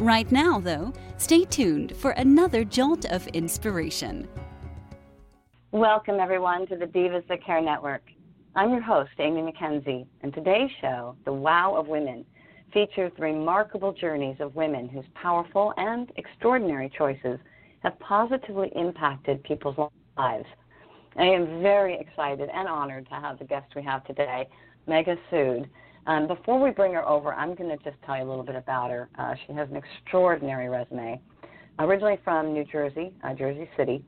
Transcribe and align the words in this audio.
Right 0.00 0.32
now, 0.32 0.58
though, 0.58 0.94
stay 1.18 1.44
tuned 1.44 1.94
for 1.94 2.12
another 2.12 2.64
jolt 2.64 3.04
of 3.12 3.26
inspiration. 3.28 4.26
Welcome, 5.72 6.18
everyone, 6.18 6.66
to 6.68 6.76
the 6.78 6.86
Divas 6.86 7.28
That 7.28 7.44
Care 7.44 7.60
Network. 7.60 8.00
I'm 8.56 8.70
your 8.70 8.80
host, 8.80 9.10
Amy 9.18 9.42
McKenzie, 9.42 10.06
and 10.22 10.32
today's 10.32 10.70
show, 10.80 11.16
The 11.26 11.34
Wow 11.34 11.74
of 11.76 11.86
Women, 11.86 12.24
features 12.72 13.12
the 13.14 13.24
remarkable 13.24 13.92
journeys 13.92 14.36
of 14.40 14.54
women 14.54 14.88
whose 14.88 15.04
powerful 15.12 15.74
and 15.76 16.10
extraordinary 16.16 16.90
choices 16.96 17.38
have 17.80 17.98
positively 17.98 18.72
impacted 18.74 19.44
people's 19.44 19.76
lives. 20.16 20.46
I 21.18 21.24
am 21.24 21.60
very 21.60 22.00
excited 22.00 22.48
and 22.48 22.66
honored 22.66 23.06
to 23.10 23.16
have 23.16 23.38
the 23.38 23.44
guest 23.44 23.66
we 23.76 23.82
have 23.82 24.02
today, 24.06 24.48
Megha 24.88 25.18
Sood. 25.30 25.68
Um, 26.10 26.26
before 26.26 26.60
we 26.60 26.72
bring 26.72 26.92
her 26.94 27.08
over, 27.08 27.32
I'm 27.34 27.54
going 27.54 27.70
to 27.70 27.76
just 27.84 27.96
tell 28.04 28.16
you 28.16 28.24
a 28.24 28.28
little 28.28 28.42
bit 28.42 28.56
about 28.56 28.90
her. 28.90 29.08
Uh, 29.16 29.34
she 29.46 29.52
has 29.52 29.68
an 29.70 29.76
extraordinary 29.76 30.68
resume. 30.68 31.20
Originally 31.78 32.18
from 32.24 32.52
New 32.52 32.64
Jersey, 32.64 33.12
uh, 33.22 33.32
Jersey 33.32 33.70
City, 33.76 34.04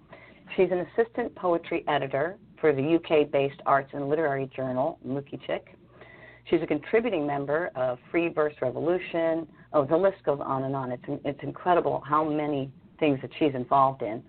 she's 0.56 0.66
an 0.72 0.84
assistant 0.98 1.32
poetry 1.36 1.84
editor 1.86 2.38
for 2.60 2.72
the 2.72 2.96
UK 2.96 3.30
based 3.30 3.60
arts 3.66 3.90
and 3.92 4.08
literary 4.08 4.50
journal, 4.54 4.98
Mookychick. 5.06 5.60
She's 6.50 6.60
a 6.60 6.66
contributing 6.66 7.24
member 7.24 7.70
of 7.76 8.00
Free 8.10 8.26
Verse 8.26 8.54
Revolution. 8.60 9.46
Oh, 9.72 9.84
the 9.84 9.96
list 9.96 10.24
goes 10.26 10.40
on 10.44 10.64
and 10.64 10.74
on. 10.74 10.90
It's, 10.90 11.04
it's 11.24 11.40
incredible 11.44 12.02
how 12.04 12.28
many 12.28 12.68
things 12.98 13.20
that 13.22 13.30
she's 13.38 13.54
involved 13.54 14.02
in. 14.02 14.24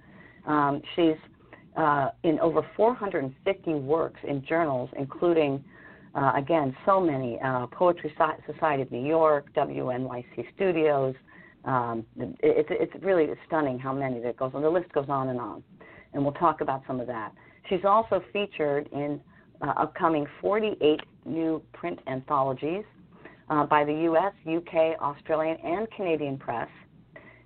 Um, 0.46 0.80
she's 0.96 1.18
uh, 1.76 2.10
in 2.22 2.40
over 2.40 2.64
450 2.78 3.74
works 3.74 4.20
in 4.28 4.46
journals, 4.46 4.92
including 4.96 5.64
uh, 6.16 6.34
again, 6.36 6.76
so 6.86 7.00
many 7.00 7.40
uh, 7.44 7.68
Poetry 7.68 8.14
Society 8.46 8.84
of 8.84 8.92
New 8.92 9.06
York, 9.06 9.48
WNYC 9.56 10.46
Studios. 10.56 11.16
Um, 11.66 12.06
it, 12.18 12.68
it's 12.70 13.04
really 13.04 13.28
stunning 13.48 13.80
how 13.80 13.94
many 13.94 14.20
that 14.20 14.38
goes 14.38 14.52
on. 14.54 14.62
The 14.62 14.70
list 14.70 14.92
goes 14.94 15.10
on 15.10 15.30
and 15.30 15.40
on, 15.40 15.64
and 16.14 16.24
we'll 16.24 16.34
talk 16.34 16.62
about 16.62 16.84
some 16.86 17.00
of 17.00 17.08
that. 17.08 17.32
She's 17.70 17.84
also 17.86 18.22
featured 18.32 18.90
in 18.92 19.20
uh, 19.62 19.74
upcoming 19.78 20.28
48 20.42 21.00
new 21.26 21.62
print 21.74 22.00
anthologies 22.08 22.84
uh, 23.50 23.66
by 23.66 23.84
the 23.84 23.94
U.S., 23.94 24.34
UK, 24.46 25.00
Australian, 25.02 25.58
and 25.64 25.88
Canadian 25.96 26.38
press. 26.38 26.70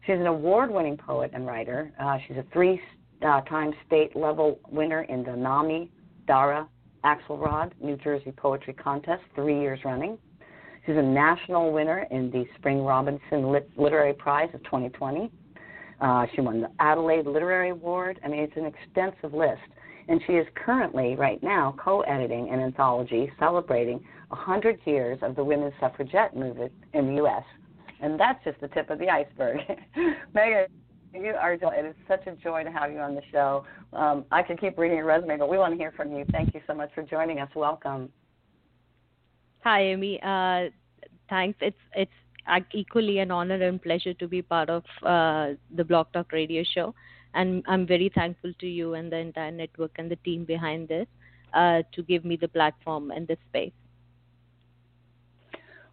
She's 0.06 0.16
an 0.16 0.28
award-winning 0.28 0.98
poet 0.98 1.32
and 1.34 1.46
writer. 1.46 1.92
Uh, 2.00 2.18
she's 2.28 2.38
a 2.38 2.46
three-time 2.52 3.70
uh, 3.70 3.86
state 3.86 4.16
level 4.16 4.60
winner 4.70 5.04
in 5.04 5.24
the 5.24 5.36
NAMI 5.36 5.92
Dara 6.28 6.68
Axelrod 7.08 7.72
New 7.82 7.96
Jersey 7.96 8.34
Poetry 8.36 8.74
Contest 8.74 9.24
three 9.34 9.58
years 9.62 9.80
running. 9.86 10.18
She's 10.86 10.98
a 10.98 11.02
national 11.02 11.72
winner 11.72 12.06
in 12.12 12.30
the 12.32 12.44
Spring 12.58 12.84
Robinson 12.84 13.50
Lit- 13.50 13.70
Literary 13.78 14.14
Prize 14.14 14.50
of 14.54 14.62
2020. 14.66 15.32
Uh, 16.02 16.26
she 16.36 16.42
won 16.42 16.60
the 16.60 16.70
Adelaide 16.80 17.26
Literary 17.26 17.70
Award. 17.70 18.20
I 18.26 18.28
mean, 18.28 18.42
it's 18.42 18.58
an 18.58 18.66
extensive 18.66 19.34
list. 19.34 19.62
And 20.10 20.22
she 20.28 20.34
is 20.34 20.46
currently, 20.56 21.16
right 21.16 21.42
now, 21.42 21.76
co 21.82 22.02
editing 22.02 22.50
an 22.50 22.60
anthology 22.60 23.32
celebrating 23.40 24.04
100 24.28 24.80
years 24.84 25.18
of 25.22 25.36
the 25.38 25.44
women's 25.44 25.74
suffragette 25.80 26.36
movement 26.36 26.74
in 26.94 27.08
the 27.08 27.14
U.S. 27.16 27.44
And 28.02 28.20
that's 28.20 28.44
just 28.44 28.60
the 28.60 28.68
tip 28.70 28.90
of 28.90 29.00
the 29.00 29.10
iceberg. 29.10 29.60
Megha, 30.36 30.68
you 31.14 31.34
are. 31.40 31.54
It 31.54 31.86
is 31.86 31.96
such 32.08 32.28
a 32.28 32.36
joy 32.36 32.64
to 32.64 32.72
have 32.72 32.92
you 32.92 33.00
on 33.00 33.16
the 33.16 33.22
show. 33.32 33.66
Um, 33.94 34.26
I 34.32 34.44
could 34.44 34.60
keep 34.60 34.78
reading 34.78 34.98
your 34.98 35.06
resume, 35.06 35.38
but 35.38 35.50
we 35.50 35.58
want 35.58 35.74
to 35.74 35.78
hear 35.78 35.92
from 35.92 36.12
you. 36.12 36.26
Thank 36.32 36.54
you 36.54 36.62
so 36.68 36.74
much 36.74 36.90
for 36.94 37.04
joining 37.04 37.40
us. 37.40 37.50
Welcome. 37.56 38.10
Hi, 39.64 39.82
Amy. 39.82 40.20
Uh, 40.22 40.70
thanks. 41.30 41.58
It's 41.62 41.78
it's 41.96 42.12
equally 42.74 43.20
an 43.20 43.32
honor 43.32 43.62
and 43.62 43.82
pleasure 43.82 44.14
to 44.14 44.28
be 44.28 44.42
part 44.42 44.70
of 44.70 44.84
uh, 45.04 45.54
the 45.76 45.84
Blog 45.84 46.08
Talk 46.14 46.32
Radio 46.32 46.64
show, 46.64 46.94
and 47.34 47.64
I'm 47.68 47.86
very 47.86 48.12
thankful 48.14 48.54
to 48.60 48.68
you 48.68 48.94
and 48.94 49.12
the 49.12 49.18
entire 49.18 49.52
network 49.52 49.92
and 49.98 50.10
the 50.10 50.16
team 50.18 50.46
behind 50.46 50.88
this 50.88 51.08
uh, 51.54 51.82
to 51.94 52.04
give 52.04 52.24
me 52.24 52.38
the 52.38 52.48
platform 52.48 53.12
and 53.12 53.28
the 53.28 53.38
space. 53.50 53.74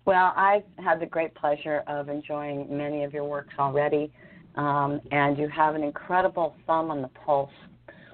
Well, 0.04 0.34
I've 0.36 0.64
had 0.76 1.00
the 1.00 1.06
great 1.06 1.34
pleasure 1.34 1.82
of 1.86 2.10
enjoying 2.10 2.66
many 2.76 3.04
of 3.04 3.14
your 3.14 3.25
works 3.25 3.54
already 3.58 4.12
um, 4.56 5.00
and 5.10 5.38
you 5.38 5.48
have 5.48 5.75
an 5.75 5.82
incredible 5.82 6.54
thumb 6.66 6.91
on 6.91 7.03
the 7.03 7.09
pulse. 7.09 7.50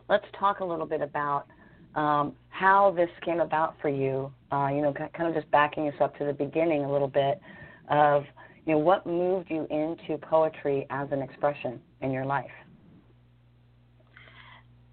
Let's 0.08 0.24
talk 0.38 0.60
a 0.60 0.64
little 0.64 0.86
bit 0.86 1.00
about 1.00 1.46
um, 1.94 2.34
how 2.48 2.92
this 2.96 3.10
came 3.24 3.40
about 3.40 3.74
for 3.80 3.88
you. 3.88 4.32
Uh, 4.52 4.68
you 4.68 4.82
know, 4.82 4.92
kind 4.92 5.28
of 5.28 5.34
just 5.34 5.50
backing 5.50 5.88
us 5.88 5.94
up 6.00 6.16
to 6.18 6.24
the 6.24 6.32
beginning 6.32 6.84
a 6.84 6.92
little 6.92 7.08
bit 7.08 7.40
of 7.88 8.24
you 8.66 8.72
know 8.72 8.78
what 8.78 9.06
moved 9.06 9.50
you 9.50 9.66
into 9.70 10.18
poetry 10.18 10.86
as 10.90 11.08
an 11.12 11.22
expression 11.22 11.80
in 12.00 12.10
your 12.10 12.24
life. 12.24 12.50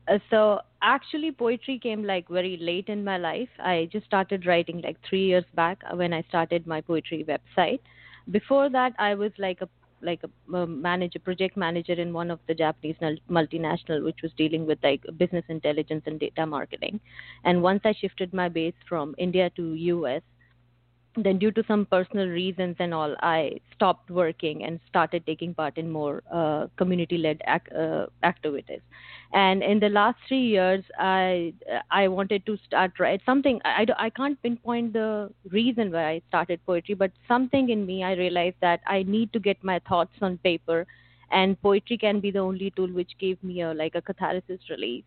Uh, 0.08 0.20
so 0.30 0.60
actually 0.82 1.32
poetry 1.32 1.80
came 1.80 2.04
like 2.04 2.28
very 2.30 2.58
late 2.62 2.88
in 2.88 3.04
my 3.04 3.18
life 3.18 3.50
i 3.60 3.90
just 3.92 4.06
started 4.06 4.46
writing 4.46 4.82
like 4.82 4.96
3 5.10 5.26
years 5.26 5.44
back 5.56 5.82
when 5.94 6.14
i 6.14 6.24
started 6.30 6.68
my 6.68 6.80
poetry 6.80 7.26
website 7.28 7.80
before 8.32 8.70
that 8.70 8.94
i 9.00 9.14
was 9.16 9.32
like 9.38 9.60
a 9.62 9.70
like 10.02 10.22
a, 10.24 10.56
a 10.56 10.68
manager, 10.68 11.20
project 11.20 11.58
manager 11.58 11.94
in 11.94 12.14
one 12.14 12.32
of 12.32 12.40
the 12.48 12.54
Japanese 12.54 12.96
multinational, 13.30 14.04
which 14.04 14.20
was 14.24 14.32
dealing 14.38 14.66
with 14.66 14.80
like 14.84 15.04
business 15.18 15.46
intelligence 15.50 16.04
and 16.06 16.20
data 16.20 16.46
marketing. 16.46 17.00
And 17.44 17.62
once 17.62 17.82
I 17.86 17.94
shifted 17.94 18.34
my 18.34 18.50
base 18.50 18.76
from 18.88 19.16
India 19.18 19.50
to 19.56 19.74
US, 19.74 20.22
then 21.24 21.40
due 21.40 21.52
to 21.52 21.64
some 21.68 21.86
personal 21.86 22.28
reasons 22.28 22.76
and 22.80 22.94
all 22.94 23.16
i 23.22 23.60
stopped 23.74 24.10
working 24.12 24.64
and 24.64 24.80
started 24.88 25.26
taking 25.26 25.54
part 25.54 25.78
in 25.78 25.90
more 25.90 26.24
uh, 26.32 26.68
community 26.78 27.18
led 27.18 27.42
ac- 27.48 27.76
uh, 27.76 28.06
activities 28.24 28.82
and 29.34 29.62
in 29.62 29.80
the 29.80 29.90
last 29.90 30.18
3 30.28 30.40
years 30.40 30.84
i 30.98 31.54
i 31.92 32.08
wanted 32.08 32.46
to 32.46 32.58
start 32.66 33.00
write 33.00 33.22
something 33.26 33.60
I, 33.66 33.82
I, 33.82 34.06
I 34.06 34.10
can't 34.10 34.42
pinpoint 34.42 34.94
the 34.94 35.30
reason 35.52 35.92
why 35.92 36.06
i 36.12 36.22
started 36.30 36.62
poetry 36.66 36.96
but 36.96 37.12
something 37.28 37.70
in 37.70 37.86
me 37.86 38.04
i 38.04 38.14
realized 38.14 38.56
that 38.62 38.80
i 38.88 39.04
need 39.04 39.34
to 39.34 39.40
get 39.40 39.62
my 39.64 39.80
thoughts 39.88 40.14
on 40.22 40.38
paper. 40.40 40.86
And 41.30 41.62
poetry 41.62 41.98
can 41.98 42.22
be 42.22 42.32
the 42.32 42.40
only 42.40 42.72
tool 42.72 42.88
which 42.88 43.12
gave 43.20 43.44
me 43.44 43.62
a 43.62 43.74
like 43.74 43.96
a 43.96 44.02
catharsis 44.02 44.62
release. 44.70 45.04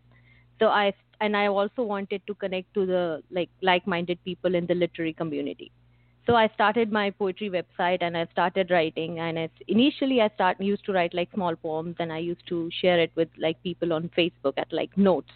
So 0.59 0.67
i 0.67 0.93
and 1.19 1.35
i 1.35 1.47
also 1.47 1.81
wanted 1.81 2.21
to 2.27 2.35
connect 2.35 2.71
to 2.75 2.85
the 2.85 3.23
like 3.31 3.49
like 3.63 3.87
minded 3.87 4.23
people 4.23 4.53
in 4.53 4.67
the 4.67 4.75
literary 4.75 5.13
community 5.13 5.71
so 6.27 6.35
I 6.35 6.47
started 6.49 6.91
my 6.91 7.09
poetry 7.09 7.49
website 7.49 7.99
and 8.01 8.15
I 8.15 8.27
started 8.31 8.69
writing. 8.69 9.19
And 9.19 9.49
initially, 9.67 10.21
I 10.21 10.29
start 10.35 10.61
used 10.61 10.85
to 10.85 10.93
write 10.93 11.13
like 11.13 11.29
small 11.33 11.55
poems, 11.55 11.95
and 11.99 12.13
I 12.13 12.19
used 12.19 12.45
to 12.47 12.69
share 12.81 12.99
it 12.99 13.11
with 13.15 13.29
like 13.37 13.61
people 13.63 13.93
on 13.93 14.09
Facebook 14.17 14.53
at 14.57 14.71
like 14.71 14.95
notes. 14.97 15.31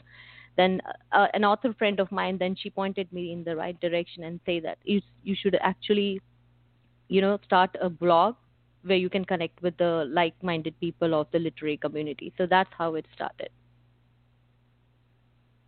Then 0.58 0.82
uh, 1.12 1.28
an 1.34 1.44
author 1.44 1.74
friend 1.74 2.00
of 2.00 2.12
mine, 2.12 2.38
then 2.38 2.56
she 2.56 2.70
pointed 2.70 3.12
me 3.12 3.34
in 3.34 3.44
the 3.44 3.56
right 3.56 3.80
direction 3.82 4.24
and 4.24 4.40
say 4.46 4.60
that 4.62 4.78
you 4.84 5.02
you 5.24 5.36
should 5.36 5.58
actually, 5.62 6.22
you 7.10 7.22
know, 7.22 7.40
start 7.44 7.76
a 7.82 7.90
blog 7.90 8.36
where 8.84 8.98
you 8.98 9.10
can 9.10 9.26
connect 9.26 9.62
with 9.64 9.76
the 9.78 10.08
like-minded 10.10 10.80
people 10.80 11.16
of 11.20 11.28
the 11.32 11.40
literary 11.40 11.78
community. 11.78 12.32
So 12.38 12.46
that's 12.46 12.70
how 12.78 12.94
it 12.94 13.06
started. 13.14 13.50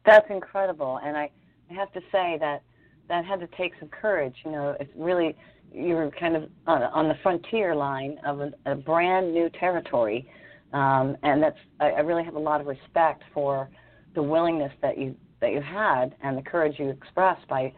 That's 0.05 0.29
incredible, 0.29 0.99
and 1.03 1.17
I, 1.17 1.31
I 1.69 1.73
have 1.73 1.91
to 1.93 2.01
say 2.11 2.37
that 2.39 2.61
that 3.09 3.25
had 3.25 3.39
to 3.39 3.47
take 3.57 3.73
some 3.79 3.89
courage. 3.89 4.35
You 4.45 4.51
know, 4.51 4.75
it's 4.79 4.91
really 4.95 5.35
you 5.73 5.95
were 5.95 6.11
kind 6.19 6.35
of 6.35 6.49
on, 6.65 6.83
on 6.83 7.07
the 7.07 7.15
frontier 7.21 7.75
line 7.75 8.17
of 8.25 8.41
a, 8.41 8.51
a 8.65 8.75
brand 8.75 9.33
new 9.33 9.49
territory, 9.59 10.29
um, 10.73 11.17
and 11.23 11.41
that's 11.41 11.57
I, 11.79 11.91
I 11.91 11.99
really 11.99 12.23
have 12.23 12.35
a 12.35 12.39
lot 12.39 12.61
of 12.61 12.67
respect 12.67 13.23
for 13.33 13.69
the 14.15 14.23
willingness 14.23 14.71
that 14.81 14.97
you 14.97 15.15
that 15.41 15.51
you 15.51 15.61
had 15.61 16.15
and 16.23 16.37
the 16.37 16.41
courage 16.41 16.75
you 16.79 16.89
expressed 16.89 17.47
by 17.47 17.71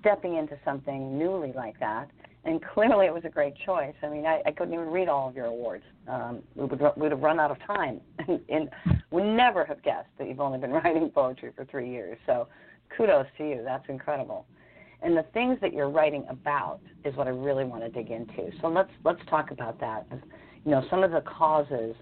stepping 0.00 0.36
into 0.36 0.58
something 0.64 1.18
newly 1.18 1.52
like 1.52 1.78
that. 1.78 2.08
And 2.44 2.60
clearly, 2.74 3.06
it 3.06 3.14
was 3.14 3.24
a 3.24 3.28
great 3.28 3.54
choice. 3.64 3.94
I 4.02 4.08
mean, 4.08 4.26
I, 4.26 4.42
I 4.44 4.50
couldn't 4.50 4.74
even 4.74 4.86
read 4.86 5.08
all 5.08 5.28
of 5.28 5.36
your 5.36 5.46
awards. 5.46 5.84
Um, 6.08 6.42
we 6.56 6.64
would 6.64 6.80
we 6.80 7.02
would 7.02 7.12
have 7.12 7.20
run 7.20 7.38
out 7.38 7.52
of 7.52 7.58
time, 7.66 8.00
and, 8.26 8.40
and 8.48 8.68
would 9.12 9.24
never 9.24 9.64
have 9.64 9.82
guessed 9.82 10.08
that 10.18 10.26
you've 10.26 10.40
only 10.40 10.58
been 10.58 10.72
writing 10.84 11.08
poetry 11.10 11.52
for 11.54 11.64
three 11.66 11.90
years. 11.90 12.18
So, 12.26 12.48
kudos 12.96 13.26
to 13.38 13.48
you. 13.48 13.62
That's 13.64 13.84
incredible 13.88 14.46
and 15.02 15.16
the 15.16 15.24
things 15.34 15.58
that 15.60 15.72
you're 15.72 15.90
writing 15.90 16.24
about 16.28 16.80
is 17.04 17.14
what 17.16 17.26
I 17.26 17.30
really 17.30 17.64
want 17.64 17.82
to 17.82 17.88
dig 17.88 18.10
into. 18.10 18.50
So 18.60 18.68
let's 18.68 18.90
let's 19.04 19.20
talk 19.28 19.50
about 19.50 19.80
that. 19.80 20.06
You 20.64 20.70
know, 20.70 20.84
some 20.90 21.02
of 21.02 21.10
the 21.10 21.22
causes 21.22 21.94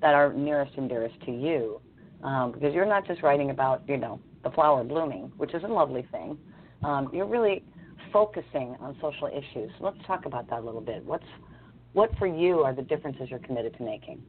that 0.00 0.14
are 0.14 0.32
nearest 0.32 0.72
and 0.76 0.88
dearest 0.88 1.14
to 1.24 1.30
you. 1.32 1.80
um, 2.22 2.52
because 2.52 2.74
you're 2.74 2.86
not 2.86 3.06
just 3.06 3.22
writing 3.22 3.50
about 3.50 3.82
you 3.88 3.96
know 3.96 4.20
the 4.44 4.50
flower 4.50 4.84
blooming, 4.84 5.32
which 5.36 5.54
is 5.54 5.62
a 5.64 5.68
lovely 5.68 6.06
thing. 6.10 6.36
Um, 6.82 7.10
you're 7.12 7.26
really 7.26 7.64
focusing 8.12 8.76
on 8.80 8.96
social 9.00 9.28
issues. 9.28 9.70
Let's 9.80 9.98
talk 10.06 10.26
about 10.26 10.48
that 10.50 10.60
a 10.60 10.64
little 10.64 10.80
bit. 10.80 11.04
What's 11.04 11.24
what 11.92 12.10
for 12.18 12.26
you 12.26 12.60
are 12.60 12.74
the 12.74 12.82
differences 12.82 13.28
you're 13.30 13.38
committed 13.40 13.76
to 13.78 13.82
making? 13.82 14.22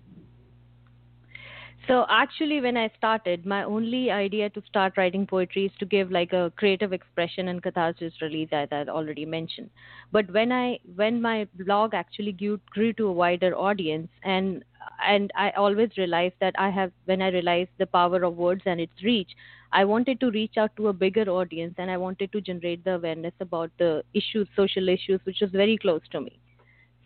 So 1.88 2.06
actually, 2.10 2.62
when 2.62 2.78
I 2.78 2.90
started, 2.98 3.46
my 3.46 3.64
only 3.64 4.10
idea 4.10 4.50
to 4.52 4.62
start 4.70 4.94
writing 4.96 5.28
poetry 5.28 5.66
is 5.66 5.72
to 5.80 5.86
give 5.86 6.12
like 6.12 6.32
a 6.32 6.52
creative 6.56 6.94
expression 6.94 7.50
and 7.50 7.62
catharsis 7.62 8.14
release, 8.22 8.48
as 8.54 8.70
I 8.72 8.86
already 8.88 9.26
mentioned. 9.26 9.70
But 10.12 10.32
when 10.32 10.54
I 10.54 10.80
when 10.96 11.22
my 11.22 11.46
blog 11.56 11.94
actually 11.94 12.32
grew, 12.32 12.60
grew 12.70 12.94
to 12.94 13.08
a 13.08 13.12
wider 13.12 13.54
audience, 13.54 14.08
and 14.24 14.64
and 15.06 15.30
I 15.36 15.50
always 15.52 15.90
realized 15.98 16.36
that 16.40 16.56
I 16.58 16.70
have 16.70 16.94
when 17.04 17.22
I 17.22 17.28
realized 17.32 17.72
the 17.78 17.86
power 17.86 18.24
of 18.24 18.38
words 18.38 18.62
and 18.66 18.80
its 18.80 19.04
reach, 19.04 19.32
I 19.74 19.84
wanted 19.84 20.22
to 20.22 20.32
reach 20.32 20.56
out 20.58 20.74
to 20.78 20.88
a 20.88 20.94
bigger 20.94 21.30
audience, 21.30 21.76
and 21.78 21.92
I 21.92 21.98
wanted 21.98 22.32
to 22.32 22.40
generate 22.40 22.86
the 22.86 22.96
awareness 22.96 23.34
about 23.42 23.72
the 23.78 24.04
issues, 24.14 24.48
social 24.56 24.88
issues, 24.88 25.20
which 25.26 25.42
was 25.42 25.52
very 25.52 25.78
close 25.78 26.02
to 26.12 26.22
me. 26.22 26.40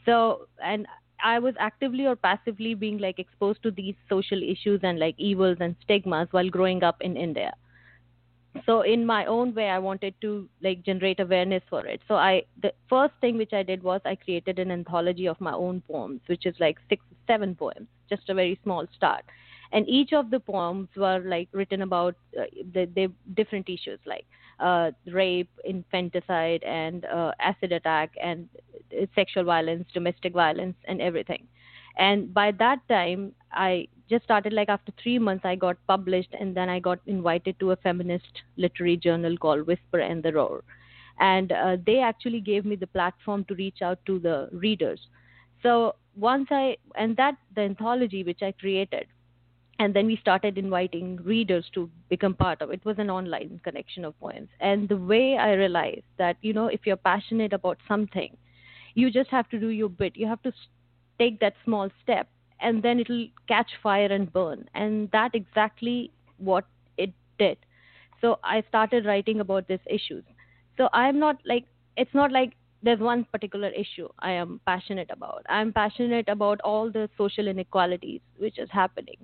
So 0.06 0.48
and 0.64 0.88
I 1.24 1.40
was 1.40 1.56
actively 1.60 2.06
or 2.06 2.16
passively 2.16 2.74
being 2.74 2.98
like 2.98 3.20
exposed 3.20 3.64
to 3.64 3.72
these 3.72 3.96
social 4.10 4.42
issues 4.42 4.82
and 4.84 5.00
like 5.00 5.16
evils 5.18 5.58
and 5.60 5.76
stigmas 5.84 6.28
while 6.32 6.50
growing 6.50 6.84
up 6.84 6.98
in 7.02 7.18
India. 7.18 7.54
So 8.66 8.82
in 8.82 9.06
my 9.06 9.26
own 9.26 9.54
way, 9.54 9.70
I 9.70 9.80
wanted 9.80 10.16
to 10.22 10.50
like 10.64 10.84
generate 10.84 11.20
awareness 11.20 11.62
for 11.70 11.86
it. 11.86 12.02
So 12.08 12.16
I 12.16 12.44
the 12.62 12.74
first 12.90 13.14
thing 13.22 13.38
which 13.38 13.54
I 13.54 13.64
did 13.64 13.84
was 13.84 14.02
I 14.06 14.16
created 14.16 14.60
an 14.60 14.72
anthology 14.72 15.28
of 15.28 15.40
my 15.40 15.54
own 15.54 15.82
poems, 15.82 16.22
which 16.28 16.46
is 16.46 16.56
like 16.60 16.78
six 16.90 17.04
seven 17.28 17.56
poems, 17.56 17.88
just 18.10 18.30
a 18.30 18.34
very 18.34 18.60
small 18.64 18.88
start. 18.96 19.24
And 19.72 19.88
each 19.88 20.14
of 20.14 20.32
the 20.32 20.40
poems 20.40 20.88
were 20.96 21.20
like 21.20 21.50
written 21.52 21.82
about 21.82 22.16
uh, 22.40 22.46
the, 22.74 22.86
the 22.96 23.12
different 23.36 23.70
issues 23.70 24.00
like 24.06 24.26
uh, 24.60 24.92
rape, 25.12 25.50
infanticide, 25.66 26.64
and 26.64 27.06
uh, 27.06 27.32
acid 27.40 27.72
attack, 27.72 28.12
and 28.22 28.48
uh, 29.00 29.06
sexual 29.16 29.44
violence, 29.44 29.88
domestic 29.94 30.34
violence, 30.34 30.76
and 30.88 31.02
everything. 31.02 31.48
And 31.98 32.34
by 32.34 32.52
that 32.54 32.80
time, 32.88 33.34
I 33.52 33.88
just 34.10 34.24
started 34.24 34.54
like 34.54 34.70
after 34.70 34.92
three 35.02 35.20
months, 35.20 35.46
I 35.46 35.56
got 35.56 35.78
published, 35.88 36.34
and 36.40 36.56
then 36.56 36.70
I 36.70 36.80
got 36.80 37.00
invited 37.08 37.60
to 37.60 37.72
a 37.72 37.76
feminist 37.76 38.44
literary 38.56 38.98
journal 38.98 39.38
called 39.38 39.68
Whisper 39.68 40.00
and 40.00 40.24
the 40.24 40.34
Roar. 40.34 40.64
And 41.20 41.52
uh, 41.52 41.78
they 41.86 42.00
actually 42.00 42.42
gave 42.42 42.66
me 42.66 42.76
the 42.76 42.88
platform 42.88 43.44
to 43.46 43.56
reach 43.56 43.82
out 43.82 44.00
to 44.06 44.20
the 44.20 44.50
readers. 44.52 45.00
So 45.64 45.96
once 46.16 46.48
I, 46.52 46.78
and 46.96 47.18
that, 47.18 47.36
the 47.56 47.62
anthology 47.62 48.24
which 48.24 48.44
I 48.44 48.52
created, 48.52 49.08
and 49.80 49.94
then 49.94 50.08
we 50.08 50.18
started 50.18 50.58
inviting 50.58 51.18
readers 51.24 51.66
to 51.74 51.90
become 52.10 52.34
part 52.34 52.62
of 52.62 52.72
it. 52.72 52.76
it 52.76 52.86
was 52.86 52.98
an 53.00 53.10
online 53.10 53.60
connection 53.64 54.06
of 54.06 54.20
poems. 54.20 54.50
And 54.60 54.88
the 54.90 54.98
way 54.98 55.38
i 55.38 55.54
realized 55.54 56.10
that 56.18 56.38
you 56.42 56.54
know 56.54 56.68
if 56.68 56.86
you're 56.86 56.98
passionate 57.12 57.54
about 57.54 57.78
something 57.88 58.36
you 58.96 59.12
just 59.12 59.30
have 59.30 59.48
to 59.50 59.60
do 59.60 59.68
your 59.70 59.90
bit. 59.90 60.18
You 60.18 60.28
have 60.28 60.42
to 60.44 60.52
take 61.20 61.40
that 61.40 61.54
small 61.64 61.90
step 62.04 62.28
and 62.60 62.82
then 62.82 63.00
it'll 63.00 63.28
catch 63.48 63.70
fire 63.84 64.08
and 64.08 64.32
burn. 64.34 64.68
And 64.74 65.10
that 65.12 65.36
exactly 65.36 66.12
what 66.38 66.66
it 66.98 67.14
did. 67.38 67.58
So 68.22 68.40
i 68.44 68.64
started 68.70 69.06
writing 69.06 69.40
about 69.42 69.68
these 69.68 69.86
issues. 69.88 70.24
So 70.78 70.90
i'm 70.94 71.20
not 71.20 71.38
like 71.46 71.66
it's 71.98 72.14
not 72.14 72.32
like 72.32 72.54
there's 72.84 73.00
one 73.00 73.24
particular 73.32 73.70
issue 73.70 74.08
i 74.20 74.32
am 74.32 74.60
passionate 74.66 75.10
about. 75.12 75.46
I'm 75.50 75.74
passionate 75.74 76.30
about 76.30 76.62
all 76.62 76.92
the 76.92 77.10
social 77.18 77.48
inequalities 77.48 78.22
which 78.38 78.58
is 78.60 78.70
happening 78.72 79.18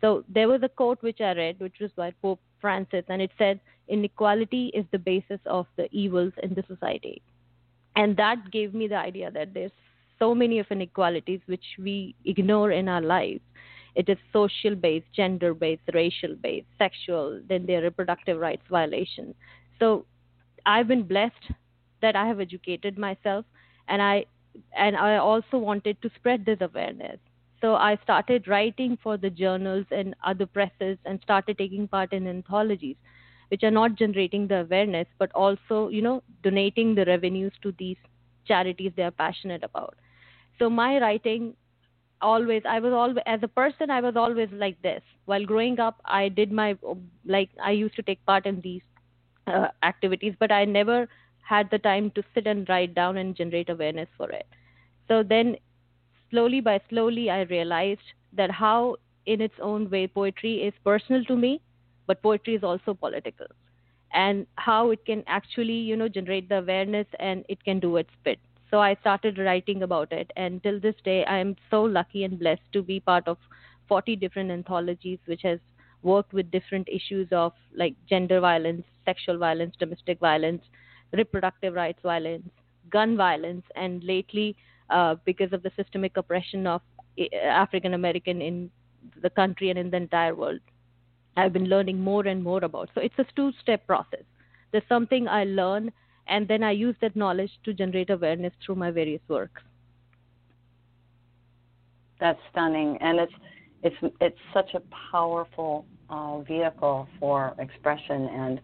so 0.00 0.24
there 0.28 0.48
was 0.48 0.62
a 0.62 0.68
quote 0.68 1.02
which 1.02 1.20
I 1.20 1.32
read, 1.32 1.58
which 1.60 1.76
was 1.80 1.90
by 1.96 2.12
Pope 2.22 2.40
Francis, 2.60 3.04
and 3.08 3.20
it 3.20 3.30
said, 3.38 3.60
Inequality 3.88 4.70
is 4.74 4.84
the 4.92 4.98
basis 4.98 5.40
of 5.46 5.66
the 5.76 5.88
evils 5.92 6.32
in 6.42 6.54
the 6.54 6.62
society. 6.68 7.22
And 7.96 8.16
that 8.16 8.50
gave 8.52 8.74
me 8.74 8.86
the 8.86 8.96
idea 8.96 9.30
that 9.30 9.54
there's 9.54 9.72
so 10.18 10.34
many 10.34 10.58
of 10.58 10.66
inequalities 10.70 11.40
which 11.46 11.64
we 11.78 12.14
ignore 12.24 12.70
in 12.70 12.88
our 12.88 13.00
lives. 13.00 13.40
It 13.94 14.08
is 14.08 14.18
social 14.32 14.74
based, 14.74 15.06
gender 15.16 15.54
based, 15.54 15.82
racial 15.94 16.36
based, 16.36 16.66
sexual, 16.76 17.40
then 17.48 17.66
there 17.66 17.80
are 17.80 17.84
reproductive 17.84 18.38
rights 18.38 18.62
violations. 18.70 19.34
So 19.78 20.04
I've 20.66 20.86
been 20.86 21.02
blessed 21.02 21.52
that 22.02 22.14
I 22.14 22.26
have 22.26 22.40
educated 22.40 22.98
myself 22.98 23.44
and 23.88 24.02
I 24.02 24.26
and 24.76 24.96
I 24.96 25.16
also 25.16 25.56
wanted 25.56 26.00
to 26.02 26.10
spread 26.16 26.44
this 26.44 26.58
awareness 26.60 27.18
so 27.60 27.74
I 27.74 27.98
started 28.02 28.48
writing 28.48 28.98
for 29.02 29.16
the 29.16 29.30
journals 29.30 29.86
and 29.90 30.14
other 30.24 30.46
presses 30.46 30.98
and 31.04 31.20
started 31.22 31.58
taking 31.58 31.88
part 31.88 32.12
in 32.12 32.26
anthologies, 32.26 32.96
which 33.48 33.62
are 33.64 33.70
not 33.70 33.96
generating 33.96 34.46
the 34.46 34.60
awareness, 34.60 35.06
but 35.18 35.32
also, 35.32 35.88
you 35.88 36.02
know, 36.02 36.22
donating 36.42 36.94
the 36.94 37.04
revenues 37.04 37.52
to 37.62 37.72
these 37.78 37.96
charities 38.46 38.92
they 38.96 39.02
are 39.02 39.10
passionate 39.10 39.64
about. 39.64 39.96
So 40.58 40.70
my 40.70 40.98
writing 41.00 41.54
always 42.20 42.62
i 42.68 42.80
was 42.80 42.92
always 42.92 43.22
as 43.26 43.40
a 43.42 43.48
person 43.48 43.90
i 43.90 44.00
was 44.00 44.16
always 44.16 44.48
like 44.52 44.80
this 44.82 45.02
while 45.26 45.44
growing 45.44 45.78
up 45.78 46.00
i 46.04 46.28
did 46.28 46.50
my 46.50 46.76
like 47.24 47.50
i 47.62 47.70
used 47.70 47.94
to 47.94 48.02
take 48.02 48.24
part 48.26 48.46
in 48.46 48.60
these 48.60 48.82
uh, 49.46 49.68
activities 49.82 50.34
but 50.40 50.50
i 50.50 50.64
never 50.64 51.08
had 51.42 51.70
the 51.70 51.78
time 51.78 52.10
to 52.10 52.22
sit 52.34 52.46
and 52.46 52.68
write 52.68 52.94
down 52.94 53.16
and 53.18 53.36
generate 53.36 53.68
awareness 53.70 54.08
for 54.16 54.30
it 54.30 54.46
so 55.06 55.22
then 55.22 55.56
slowly 56.30 56.60
by 56.60 56.80
slowly, 56.88 57.30
I 57.30 57.42
realized 57.42 58.12
that 58.32 58.50
how, 58.50 58.96
in 59.26 59.40
its 59.40 59.54
own 59.60 59.90
way, 59.90 60.06
poetry 60.06 60.62
is 60.62 60.74
personal 60.84 61.24
to 61.24 61.36
me, 61.36 61.60
but 62.06 62.22
poetry 62.22 62.54
is 62.54 62.64
also 62.64 62.94
political, 62.94 63.46
and 64.12 64.46
how 64.56 64.90
it 64.90 65.04
can 65.04 65.22
actually, 65.26 65.74
you 65.74 65.96
know, 65.96 66.08
generate 66.08 66.48
the 66.48 66.58
awareness 66.58 67.06
and 67.18 67.44
it 67.48 67.62
can 67.64 67.78
do 67.80 67.96
its 67.96 68.10
bit. 68.24 68.38
So 68.70 68.80
I 68.80 68.96
started 68.96 69.38
writing 69.38 69.82
about 69.82 70.12
it, 70.12 70.30
and 70.36 70.62
till 70.62 70.78
this 70.80 70.94
day, 71.04 71.24
I 71.24 71.38
am 71.38 71.56
so 71.70 71.82
lucky 71.82 72.24
and 72.24 72.38
blessed 72.38 72.70
to 72.72 72.82
be 72.82 73.00
part 73.00 73.26
of 73.26 73.38
40 73.88 74.16
different 74.16 74.50
anthologies, 74.50 75.18
which 75.26 75.42
has 75.42 75.58
worked 76.02 76.32
with 76.32 76.50
different 76.50 76.88
issues 76.88 77.28
of 77.32 77.52
like 77.74 77.94
gender 78.08 78.40
violence, 78.40 78.84
sexual 79.04 79.38
violence, 79.38 79.74
domestic 79.78 80.20
violence, 80.20 80.62
reproductive 81.12 81.74
rights 81.74 82.00
violence, 82.02 82.48
gun 82.90 83.16
violence, 83.16 83.64
and 83.74 84.04
lately 84.04 84.54
uh, 84.90 85.16
because 85.24 85.52
of 85.52 85.62
the 85.62 85.70
systemic 85.76 86.16
oppression 86.16 86.66
of 86.66 86.82
eh, 87.18 87.26
African 87.36 87.94
American 87.94 88.40
in 88.40 88.70
the 89.22 89.30
country 89.30 89.70
and 89.70 89.78
in 89.78 89.90
the 89.90 89.96
entire 89.96 90.34
world. 90.34 90.60
I've 91.36 91.52
been 91.52 91.66
learning 91.66 92.00
more 92.00 92.26
and 92.26 92.42
more 92.42 92.64
about. 92.64 92.90
So 92.94 93.00
it's 93.00 93.14
a 93.18 93.26
two-step 93.36 93.86
process. 93.86 94.24
There's 94.72 94.88
something 94.88 95.28
I 95.28 95.44
learn, 95.44 95.92
and 96.26 96.48
then 96.48 96.62
I 96.62 96.72
use 96.72 96.96
that 97.00 97.14
knowledge 97.14 97.50
to 97.64 97.72
generate 97.72 98.10
awareness 98.10 98.52
through 98.64 98.74
my 98.74 98.90
various 98.90 99.22
works. 99.28 99.62
That's 102.20 102.40
stunning, 102.50 102.98
and 103.00 103.20
it's 103.20 103.32
it's 103.82 103.96
it's 104.20 104.38
such 104.52 104.74
a 104.74 104.82
powerful 105.12 105.86
uh, 106.10 106.40
vehicle 106.40 107.06
for 107.20 107.54
expression 107.60 108.28
and 108.32 108.60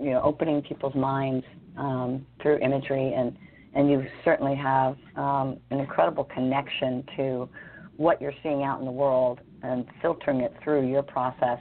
you 0.00 0.10
know 0.10 0.20
opening 0.22 0.60
people's 0.62 0.94
minds 0.94 1.44
um, 1.76 2.26
through 2.42 2.58
imagery 2.58 3.12
and 3.14 3.36
and 3.74 3.90
you 3.90 4.06
certainly 4.24 4.54
have 4.54 4.96
um, 5.16 5.58
an 5.70 5.80
incredible 5.80 6.24
connection 6.24 7.04
to 7.16 7.48
what 7.96 8.20
you're 8.20 8.34
seeing 8.42 8.62
out 8.62 8.78
in 8.78 8.84
the 8.84 8.90
world 8.92 9.40
and 9.62 9.86
filtering 10.00 10.40
it 10.40 10.54
through 10.62 10.88
your 10.88 11.02
process. 11.02 11.58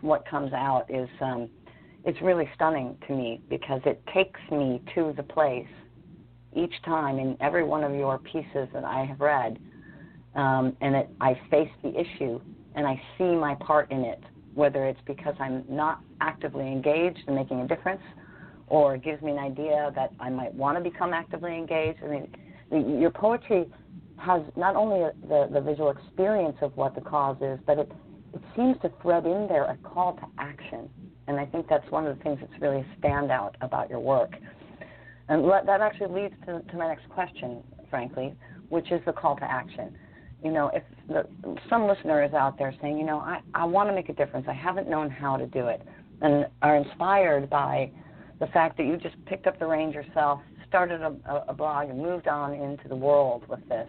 What 0.00 0.26
comes 0.28 0.52
out 0.52 0.86
is 0.88 1.08
um, 1.20 1.48
it's 2.04 2.20
really 2.20 2.48
stunning 2.54 2.96
to 3.06 3.14
me 3.14 3.40
because 3.48 3.80
it 3.84 4.02
takes 4.12 4.40
me 4.50 4.82
to 4.94 5.12
the 5.16 5.22
place 5.22 5.66
each 6.54 6.74
time 6.84 7.18
in 7.18 7.36
every 7.40 7.64
one 7.64 7.84
of 7.84 7.94
your 7.94 8.18
pieces 8.18 8.68
that 8.72 8.84
I 8.84 9.04
have 9.04 9.20
read, 9.20 9.58
um, 10.34 10.76
and 10.80 10.96
it, 10.96 11.08
I 11.20 11.40
face 11.50 11.70
the 11.82 11.98
issue 11.98 12.40
and 12.74 12.86
I 12.86 13.00
see 13.18 13.24
my 13.24 13.54
part 13.56 13.90
in 13.90 14.00
it, 14.04 14.22
whether 14.54 14.86
it's 14.86 15.00
because 15.06 15.34
I'm 15.38 15.64
not 15.68 16.00
actively 16.20 16.66
engaged 16.66 17.20
and 17.26 17.36
making 17.36 17.60
a 17.60 17.68
difference 17.68 18.02
or 18.72 18.96
gives 18.96 19.20
me 19.20 19.30
an 19.32 19.38
idea 19.38 19.92
that 19.94 20.14
I 20.18 20.30
might 20.30 20.54
want 20.54 20.78
to 20.78 20.82
become 20.82 21.12
actively 21.12 21.54
engaged. 21.54 21.98
I 22.02 22.08
mean, 22.08 22.98
your 22.98 23.10
poetry 23.10 23.66
has 24.16 24.40
not 24.56 24.76
only 24.76 25.10
the, 25.28 25.46
the 25.52 25.60
visual 25.60 25.90
experience 25.90 26.56
of 26.62 26.74
what 26.74 26.94
the 26.94 27.02
cause 27.02 27.36
is, 27.42 27.58
but 27.66 27.78
it, 27.78 27.92
it 28.32 28.40
seems 28.56 28.78
to 28.80 28.90
thread 29.02 29.26
in 29.26 29.46
there 29.46 29.64
a 29.64 29.76
call 29.84 30.14
to 30.14 30.22
action. 30.38 30.88
And 31.26 31.38
I 31.38 31.44
think 31.44 31.68
that's 31.68 31.88
one 31.90 32.06
of 32.06 32.16
the 32.16 32.24
things 32.24 32.38
that's 32.40 32.62
really 32.62 32.78
a 32.78 32.86
standout 32.98 33.56
about 33.60 33.90
your 33.90 34.00
work. 34.00 34.32
And 35.28 35.44
that 35.50 35.82
actually 35.82 36.22
leads 36.22 36.34
to, 36.46 36.62
to 36.62 36.76
my 36.78 36.88
next 36.88 37.06
question, 37.10 37.62
frankly, 37.90 38.34
which 38.70 38.90
is 38.90 39.02
the 39.04 39.12
call 39.12 39.36
to 39.36 39.44
action. 39.44 39.94
You 40.42 40.50
know, 40.50 40.70
if 40.72 40.82
the, 41.08 41.26
some 41.68 41.86
listener 41.86 42.24
is 42.24 42.32
out 42.32 42.56
there 42.56 42.74
saying, 42.80 42.96
you 42.96 43.04
know, 43.04 43.18
I, 43.18 43.42
I 43.54 43.66
want 43.66 43.90
to 43.90 43.94
make 43.94 44.08
a 44.08 44.14
difference, 44.14 44.46
I 44.48 44.54
haven't 44.54 44.88
known 44.88 45.10
how 45.10 45.36
to 45.36 45.46
do 45.46 45.66
it, 45.66 45.82
and 46.22 46.46
are 46.62 46.76
inspired 46.76 47.50
by 47.50 47.90
the 48.42 48.48
fact 48.48 48.76
that 48.76 48.86
you 48.86 48.96
just 48.96 49.14
picked 49.26 49.46
up 49.46 49.56
the 49.60 49.66
reins 49.66 49.94
yourself, 49.94 50.40
started 50.68 51.00
a, 51.00 51.44
a 51.46 51.54
blog, 51.54 51.90
and 51.90 51.96
moved 51.96 52.26
on 52.26 52.52
into 52.52 52.88
the 52.88 52.96
world 52.96 53.44
with 53.48 53.60
this. 53.68 53.88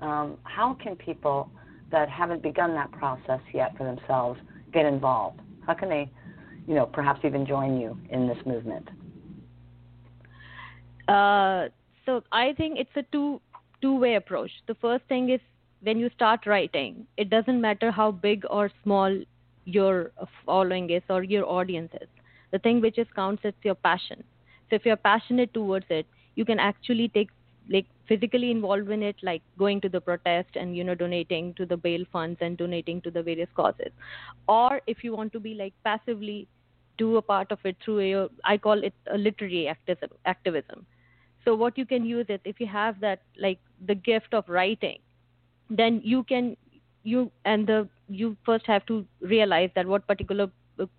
Um, 0.00 0.36
how 0.42 0.76
can 0.82 0.96
people 0.96 1.48
that 1.92 2.08
haven't 2.08 2.42
begun 2.42 2.74
that 2.74 2.90
process 2.90 3.40
yet 3.54 3.76
for 3.78 3.84
themselves 3.84 4.40
get 4.72 4.84
involved? 4.84 5.38
How 5.64 5.74
can 5.74 5.88
they, 5.88 6.10
you 6.66 6.74
know, 6.74 6.86
perhaps 6.86 7.20
even 7.22 7.46
join 7.46 7.80
you 7.80 7.96
in 8.10 8.26
this 8.26 8.38
movement? 8.44 8.88
Uh, 11.06 11.68
so 12.04 12.24
I 12.32 12.54
think 12.54 12.80
it's 12.80 12.96
a 12.96 13.04
two 13.12 13.40
two 13.80 13.96
way 13.96 14.16
approach. 14.16 14.50
The 14.66 14.74
first 14.74 15.04
thing 15.04 15.30
is 15.30 15.40
when 15.82 16.00
you 16.00 16.10
start 16.16 16.46
writing, 16.46 17.06
it 17.16 17.30
doesn't 17.30 17.60
matter 17.60 17.92
how 17.92 18.10
big 18.10 18.42
or 18.50 18.72
small 18.82 19.22
your 19.66 20.10
following 20.44 20.90
is 20.90 21.02
or 21.08 21.22
your 21.22 21.46
audience 21.46 21.92
is. 22.00 22.08
The 22.50 22.58
thing 22.58 22.80
which 22.80 22.98
is 22.98 23.06
counts 23.14 23.44
is 23.44 23.54
your 23.62 23.74
passion. 23.74 24.24
So 24.70 24.76
if 24.76 24.86
you're 24.86 24.96
passionate 24.96 25.52
towards 25.54 25.86
it, 25.90 26.06
you 26.34 26.44
can 26.44 26.58
actually 26.58 27.08
take 27.08 27.30
like 27.70 27.86
physically 28.08 28.50
involved 28.50 28.90
in 28.90 29.02
it, 29.02 29.16
like 29.22 29.42
going 29.58 29.80
to 29.82 29.88
the 29.88 30.00
protest 30.00 30.56
and 30.56 30.76
you 30.76 30.84
know 30.84 30.94
donating 30.94 31.52
to 31.54 31.66
the 31.66 31.76
bail 31.76 32.04
funds 32.12 32.38
and 32.40 32.56
donating 32.56 33.00
to 33.02 33.10
the 33.10 33.22
various 33.22 33.48
causes. 33.54 33.92
Or 34.48 34.80
if 34.86 35.04
you 35.04 35.14
want 35.14 35.32
to 35.34 35.40
be 35.40 35.54
like 35.54 35.74
passively 35.84 36.48
do 36.96 37.16
a 37.16 37.22
part 37.22 37.52
of 37.52 37.58
it 37.64 37.76
through 37.84 38.00
a 38.00 38.28
I 38.44 38.56
call 38.58 38.82
it 38.82 38.94
a 39.10 39.18
literary 39.18 39.68
activism. 39.68 40.10
activism. 40.24 40.86
So 41.44 41.54
what 41.54 41.78
you 41.78 41.86
can 41.86 42.04
use 42.04 42.26
it 42.28 42.40
if 42.44 42.60
you 42.60 42.66
have 42.66 43.00
that 43.00 43.22
like 43.38 43.58
the 43.86 43.94
gift 43.94 44.34
of 44.34 44.48
writing, 44.48 44.98
then 45.70 46.00
you 46.04 46.24
can 46.24 46.56
you 47.04 47.30
and 47.44 47.66
the 47.66 47.88
you 48.08 48.36
first 48.44 48.66
have 48.66 48.84
to 48.86 49.04
realize 49.20 49.70
that 49.74 49.86
what 49.86 50.06
particular 50.06 50.50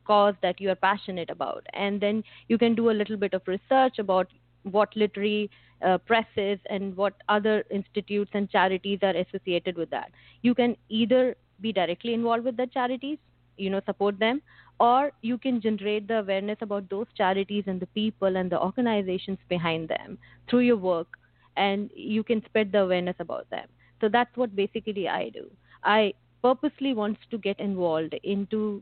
cause 0.05 0.35
that 0.41 0.59
you 0.59 0.69
are 0.69 0.75
passionate 0.75 1.29
about. 1.29 1.65
And 1.73 1.99
then 2.01 2.23
you 2.47 2.57
can 2.57 2.75
do 2.75 2.89
a 2.89 2.97
little 2.99 3.17
bit 3.17 3.33
of 3.33 3.41
research 3.47 3.99
about 3.99 4.27
what 4.63 4.95
literary 4.95 5.49
uh, 5.85 5.97
presses 5.99 6.59
and 6.69 6.95
what 6.97 7.13
other 7.29 7.63
institutes 7.71 8.31
and 8.33 8.49
charities 8.49 8.99
are 9.01 9.15
associated 9.15 9.77
with 9.77 9.89
that. 9.91 10.11
You 10.41 10.53
can 10.53 10.75
either 10.89 11.35
be 11.61 11.71
directly 11.71 12.13
involved 12.13 12.45
with 12.45 12.57
the 12.57 12.67
charities 12.67 13.17
you 13.57 13.69
know 13.69 13.81
support 13.85 14.17
them 14.19 14.41
or 14.79 15.11
you 15.21 15.37
can 15.37 15.59
generate 15.59 16.07
the 16.07 16.19
awareness 16.19 16.57
about 16.61 16.89
those 16.89 17.05
charities 17.15 17.65
and 17.67 17.81
the 17.81 17.87
people 17.87 18.37
and 18.37 18.49
the 18.49 18.59
organizations 18.59 19.37
behind 19.49 19.89
them 19.89 20.17
through 20.49 20.61
your 20.61 20.77
work 20.77 21.17
and 21.57 21.89
you 21.93 22.23
can 22.23 22.43
spread 22.45 22.71
the 22.71 22.79
awareness 22.79 23.15
about 23.19 23.49
them. 23.49 23.67
So 23.99 24.07
that's 24.07 24.35
what 24.37 24.55
basically 24.55 25.09
i 25.09 25.29
do. 25.29 25.51
I 25.83 26.13
purposely 26.41 26.93
wants 26.93 27.19
to 27.31 27.37
get 27.37 27.59
involved 27.59 28.15
into 28.23 28.81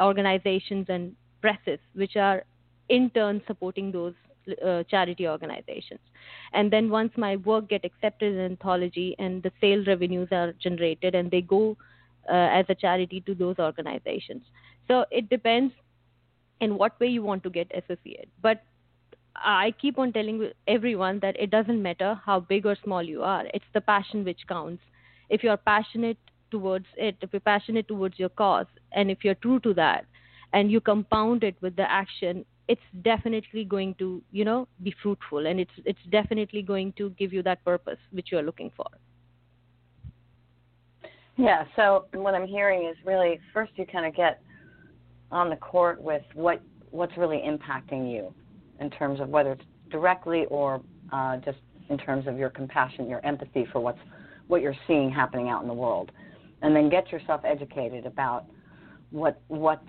organizations 0.00 0.86
and 0.88 1.14
presses 1.40 1.78
which 1.94 2.16
are 2.16 2.44
in 2.88 3.10
turn 3.10 3.42
supporting 3.46 3.92
those 3.92 4.14
uh, 4.64 4.82
charity 4.84 5.28
organizations. 5.28 6.00
And 6.52 6.72
then 6.72 6.90
once 6.90 7.12
my 7.16 7.36
work 7.36 7.68
get 7.68 7.84
accepted 7.84 8.34
in 8.34 8.40
anthology 8.40 9.14
and 9.18 9.42
the 9.42 9.52
sale 9.60 9.84
revenues 9.86 10.28
are 10.32 10.52
generated 10.54 11.14
and 11.14 11.30
they 11.30 11.40
go 11.40 11.76
uh, 12.28 12.48
as 12.52 12.66
a 12.68 12.74
charity 12.74 13.20
to 13.26 13.34
those 13.34 13.56
organizations. 13.58 14.42
So 14.88 15.04
it 15.10 15.28
depends 15.28 15.72
in 16.60 16.76
what 16.76 16.98
way 17.00 17.08
you 17.08 17.22
want 17.22 17.42
to 17.44 17.50
get 17.50 17.70
associated. 17.74 18.28
But 18.40 18.62
i 19.34 19.72
keep 19.80 19.98
on 19.98 20.12
telling 20.12 20.50
everyone 20.68 21.18
that 21.20 21.34
it 21.40 21.50
doesn't 21.50 21.82
matter 21.82 22.20
how 22.24 22.40
big 22.40 22.66
or 22.66 22.76
small 22.84 23.02
you 23.02 23.22
are. 23.22 23.44
It's 23.54 23.64
the 23.72 23.80
passion 23.80 24.24
which 24.24 24.40
counts. 24.46 24.82
If 25.30 25.42
you're 25.42 25.56
passionate 25.56 26.18
towards 26.52 26.86
it, 26.96 27.16
if 27.20 27.30
you're 27.32 27.40
passionate 27.40 27.88
towards 27.88 28.18
your 28.18 28.28
cause, 28.28 28.70
and 28.92 29.10
if 29.10 29.24
you're 29.24 29.40
true 29.46 29.58
to 29.60 29.74
that, 29.74 30.04
and 30.52 30.70
you 30.70 30.80
compound 30.80 31.42
it 31.42 31.56
with 31.60 31.74
the 31.76 31.90
action, 31.90 32.44
it's 32.68 32.88
definitely 33.02 33.64
going 33.64 33.94
to, 33.98 34.22
you 34.30 34.44
know, 34.44 34.68
be 34.82 34.94
fruitful, 35.02 35.46
and 35.46 35.58
it's 35.58 35.76
it's 35.84 36.04
definitely 36.10 36.62
going 36.62 36.92
to 37.00 37.10
give 37.20 37.32
you 37.32 37.42
that 37.42 37.64
purpose 37.64 37.98
which 38.12 38.28
you 38.30 38.38
are 38.38 38.46
looking 38.50 38.70
for. 38.76 38.86
Yeah. 41.36 41.64
So 41.76 42.06
what 42.12 42.34
I'm 42.34 42.46
hearing 42.46 42.88
is 42.88 42.96
really 43.04 43.40
first 43.52 43.72
you 43.76 43.86
kind 43.86 44.06
of 44.06 44.14
get 44.14 44.42
on 45.30 45.50
the 45.50 45.56
court 45.56 46.00
with 46.00 46.22
what 46.34 46.60
what's 46.90 47.16
really 47.16 47.42
impacting 47.52 48.12
you 48.12 48.32
in 48.80 48.90
terms 48.90 49.18
of 49.20 49.28
whether 49.28 49.52
it's 49.52 49.64
directly 49.90 50.44
or 50.48 50.80
uh, 51.12 51.38
just 51.38 51.58
in 51.88 51.98
terms 51.98 52.26
of 52.26 52.38
your 52.38 52.50
compassion, 52.50 53.08
your 53.08 53.24
empathy 53.24 53.66
for 53.72 53.80
what's 53.80 54.04
what 54.46 54.60
you're 54.62 54.80
seeing 54.86 55.10
happening 55.10 55.48
out 55.48 55.62
in 55.62 55.68
the 55.68 55.80
world 55.86 56.12
and 56.62 56.74
then 56.74 56.88
get 56.88 57.12
yourself 57.12 57.42
educated 57.44 58.06
about 58.06 58.46
what 59.10 59.40
what 59.48 59.82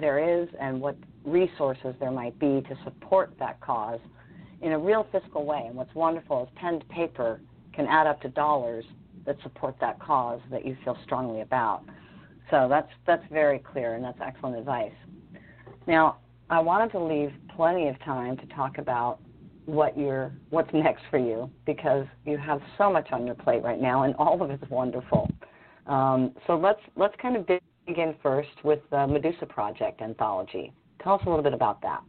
there 0.00 0.42
is 0.42 0.48
and 0.60 0.80
what 0.80 0.96
resources 1.24 1.94
there 1.98 2.10
might 2.10 2.38
be 2.38 2.60
to 2.68 2.78
support 2.84 3.32
that 3.38 3.60
cause 3.60 4.00
in 4.62 4.72
a 4.72 4.78
real 4.78 5.06
fiscal 5.10 5.44
way. 5.44 5.64
And 5.66 5.76
what's 5.76 5.94
wonderful 5.94 6.44
is 6.44 6.48
pen 6.56 6.80
to 6.80 6.86
paper 6.86 7.40
can 7.72 7.86
add 7.86 8.06
up 8.06 8.20
to 8.22 8.28
dollars 8.28 8.84
that 9.26 9.36
support 9.42 9.76
that 9.80 9.98
cause 10.00 10.40
that 10.50 10.64
you 10.64 10.76
feel 10.84 10.96
strongly 11.04 11.40
about. 11.40 11.82
So 12.50 12.66
that's 12.68 12.90
that's 13.06 13.24
very 13.30 13.58
clear 13.58 13.94
and 13.94 14.04
that's 14.04 14.18
excellent 14.24 14.56
advice. 14.56 14.92
Now, 15.86 16.18
I 16.50 16.60
wanted 16.60 16.92
to 16.92 16.98
leave 16.98 17.32
plenty 17.54 17.88
of 17.88 17.98
time 18.04 18.36
to 18.38 18.46
talk 18.46 18.78
about 18.78 19.18
what 19.66 19.98
you're 19.98 20.32
what's 20.50 20.72
next 20.72 21.02
for 21.10 21.18
you 21.18 21.50
because 21.66 22.06
you 22.24 22.38
have 22.38 22.60
so 22.78 22.90
much 22.90 23.08
on 23.12 23.26
your 23.26 23.34
plate 23.34 23.62
right 23.62 23.80
now 23.80 24.04
and 24.04 24.14
all 24.16 24.42
of 24.42 24.50
it's 24.50 24.70
wonderful. 24.70 25.30
Um, 25.88 26.34
so 26.46 26.56
let's 26.56 26.80
let's 26.96 27.14
kind 27.20 27.36
of 27.36 27.46
begin 27.86 28.14
first 28.22 28.62
with 28.62 28.80
the 28.90 29.06
Medusa 29.06 29.46
Project 29.46 30.02
anthology. 30.02 30.72
Tell 31.02 31.14
us 31.14 31.22
a 31.26 31.28
little 31.28 31.42
bit 31.42 31.54
about 31.54 31.80
that. 31.82 32.02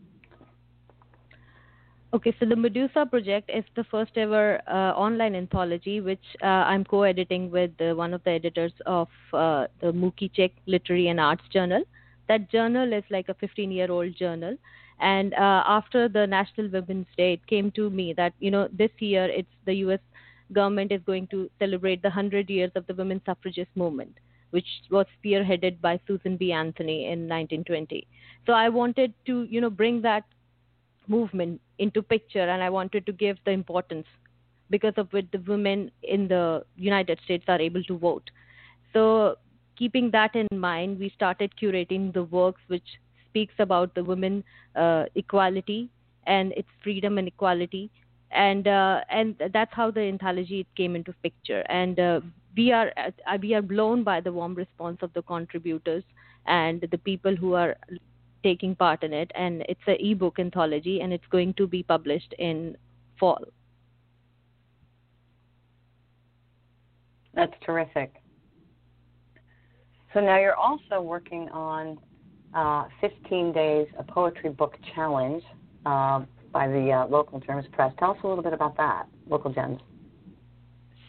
Okay, 2.12 2.36
so 2.40 2.46
the 2.46 2.56
Medusa 2.56 3.06
Project 3.06 3.52
is 3.54 3.64
the 3.76 3.84
first 3.86 4.18
ever 4.18 4.60
uh, 4.68 4.94
online 4.98 5.36
anthology, 5.36 6.02
which 6.02 6.24
uh, 6.42 6.46
I'm 6.46 6.84
co-editing 6.84 7.52
with 7.52 7.70
uh, 7.80 7.94
one 7.94 8.16
of 8.16 8.24
the 8.24 8.32
editors 8.32 8.74
of 8.88 9.08
uh, 9.32 9.68
the 9.80 9.94
Mookychick 9.94 10.52
Literary 10.66 11.10
and 11.10 11.20
Arts 11.20 11.44
Journal. 11.54 11.84
That 12.28 12.52
journal 12.52 12.92
is 12.94 13.04
like 13.12 13.30
a 13.30 13.36
15-year-old 13.36 14.16
journal, 14.18 14.58
and 15.00 15.34
uh, 15.36 15.64
after 15.68 16.10
the 16.10 16.26
National 16.26 16.70
Women's 16.70 17.08
Day, 17.16 17.34
it 17.34 17.46
came 17.48 17.72
to 17.72 17.92
me 17.92 18.14
that 18.14 18.34
you 18.40 18.52
know 18.52 18.68
this 18.74 18.92
year 19.00 19.26
it's 19.26 19.56
the 19.66 19.76
U.S 19.86 20.00
government 20.54 20.92
is 20.92 21.02
going 21.06 21.28
to 21.28 21.50
celebrate 21.60 22.02
the 22.02 22.10
100 22.10 22.50
years 22.50 22.72
of 22.76 22.88
the 22.88 22.94
women's 22.94 23.22
suffragist 23.26 23.70
movement, 23.76 24.18
which 24.52 24.66
was 24.90 25.06
spearheaded 25.24 25.80
by 25.82 26.00
Susan 26.08 26.38
B. 26.38 26.52
Anthony 26.52 27.06
in 27.06 27.28
1920. 27.28 28.08
So 28.46 28.54
I 28.54 28.70
wanted 28.70 29.14
to, 29.26 29.44
you 29.44 29.62
know, 29.62 29.70
bring 29.70 30.02
that 30.02 30.24
movement 31.08 31.62
into 31.78 32.02
picture, 32.02 32.48
and 32.48 32.62
I 32.64 32.70
wanted 32.70 33.06
to 33.06 33.12
give 33.12 33.38
the 33.46 33.52
importance 33.52 34.08
because 34.70 34.94
of 34.98 35.12
which 35.12 35.28
the 35.32 35.40
women 35.40 35.92
in 36.04 36.28
the 36.28 36.64
United 36.76 37.20
States 37.26 37.46
are 37.48 37.60
able 37.60 37.84
to 37.84 37.98
vote. 37.98 38.30
So 38.94 39.38
keeping 39.78 40.12
that 40.12 40.36
in 40.36 40.48
mind, 40.60 41.00
we 41.00 41.10
started 41.16 41.54
curating 41.62 42.14
the 42.14 42.24
works 42.24 42.62
which 42.68 42.84
speaks 43.28 43.54
about 43.60 43.96
the 43.96 44.04
women 44.04 44.44
uh, 44.76 45.06
equality 45.16 45.90
and 46.28 46.52
its 46.54 46.68
freedom 46.84 47.18
and 47.18 47.28
equality 47.28 47.90
and 48.32 48.68
uh, 48.68 49.02
and 49.10 49.36
that's 49.54 49.74
how 49.74 49.92
the 49.92 50.02
anthology 50.02 50.66
came 50.76 50.96
into 50.96 51.14
picture. 51.24 51.64
And 51.70 52.00
uh, 52.00 52.22
we 52.56 52.72
are 52.72 52.92
uh, 52.98 53.38
we 53.42 53.54
are 53.54 53.62
blown 53.62 54.04
by 54.04 54.22
the 54.22 54.32
warm 54.32 54.56
response 54.56 55.00
of 55.02 55.12
the 55.14 55.22
contributors 55.24 56.04
and 56.46 56.88
the 56.92 56.98
people 56.98 57.36
who 57.36 57.54
are 57.54 57.76
taking 58.44 58.76
part 58.76 59.04
in 59.04 59.14
it. 59.14 59.32
And 59.36 59.64
it's 59.68 59.82
an 59.88 59.98
ebook 60.00 60.40
anthology, 60.40 61.02
and 61.02 61.12
it's 61.12 61.28
going 61.30 61.54
to 61.56 61.68
be 61.68 61.84
published 61.84 62.34
in 62.38 62.78
fall. 63.20 63.44
That's 67.34 67.54
terrific. 67.66 68.14
So 70.14 70.20
now 70.20 70.40
you're 70.40 70.56
also 70.56 71.02
working 71.02 71.50
on 71.50 72.00
uh, 72.54 72.86
15 73.00 73.54
days 73.54 73.88
a 73.98 74.04
poetry 74.04 74.50
book 74.50 74.76
challenge. 74.96 75.44
Uh, 75.86 76.22
by 76.52 76.68
the 76.68 76.92
uh, 76.92 77.08
Local 77.08 77.40
Gems 77.40 77.66
Press. 77.72 77.94
Tell 78.00 78.12
us 78.12 78.18
a 78.24 78.28
little 78.28 78.44
bit 78.44 78.54
about 78.54 78.78
that, 78.78 79.08
Local 79.28 79.52
Gems. 79.54 79.80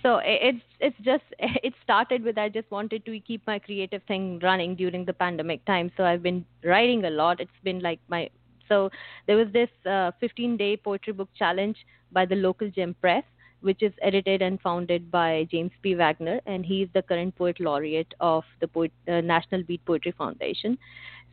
So 0.02 0.20
it's 0.24 0.62
it's 0.80 0.96
just 1.02 1.24
it 1.38 1.74
started 1.82 2.22
with 2.22 2.38
I 2.38 2.48
just 2.48 2.70
wanted 2.70 3.04
to 3.04 3.20
keep 3.20 3.46
my 3.46 3.58
creative 3.58 4.02
thing 4.04 4.40
running 4.42 4.74
during 4.74 5.04
the 5.04 5.12
pandemic 5.12 5.64
time. 5.64 5.90
So 5.96 6.04
I've 6.04 6.22
been 6.22 6.44
writing 6.64 7.04
a 7.04 7.10
lot. 7.10 7.40
It's 7.40 7.60
been 7.62 7.80
like 7.80 8.00
my 8.08 8.30
so 8.68 8.88
there 9.26 9.36
was 9.36 9.48
this 9.52 9.68
uh, 9.84 10.12
15 10.20 10.56
day 10.56 10.76
poetry 10.76 11.12
book 11.12 11.28
challenge 11.36 11.76
by 12.12 12.24
the 12.24 12.36
Local 12.36 12.70
Gem 12.70 12.94
Press, 13.00 13.24
which 13.60 13.82
is 13.82 13.92
edited 14.00 14.42
and 14.42 14.60
founded 14.60 15.10
by 15.10 15.46
James 15.50 15.72
P. 15.82 15.94
Wagner, 15.94 16.40
and 16.46 16.64
he's 16.64 16.88
the 16.94 17.02
current 17.02 17.34
poet 17.36 17.58
laureate 17.60 18.14
of 18.20 18.44
the 18.60 18.68
Poet, 18.68 18.92
uh, 19.08 19.20
National 19.20 19.64
Beat 19.64 19.84
Poetry 19.84 20.12
Foundation. 20.16 20.78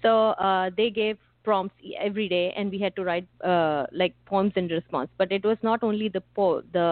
So 0.02 0.30
uh, 0.32 0.72
they 0.76 0.90
gave 0.90 1.18
prompts 1.48 1.76
every 2.08 2.28
day 2.28 2.46
and 2.58 2.70
we 2.76 2.80
had 2.86 2.94
to 2.98 3.04
write 3.10 3.28
uh, 3.54 3.86
like 4.02 4.14
poems 4.26 4.54
in 4.58 4.68
response. 4.68 5.10
But 5.18 5.32
it 5.32 5.46
was 5.46 5.58
not 5.70 5.84
only 5.90 6.10
the 6.10 6.24
po- 6.40 6.64
the 6.74 6.90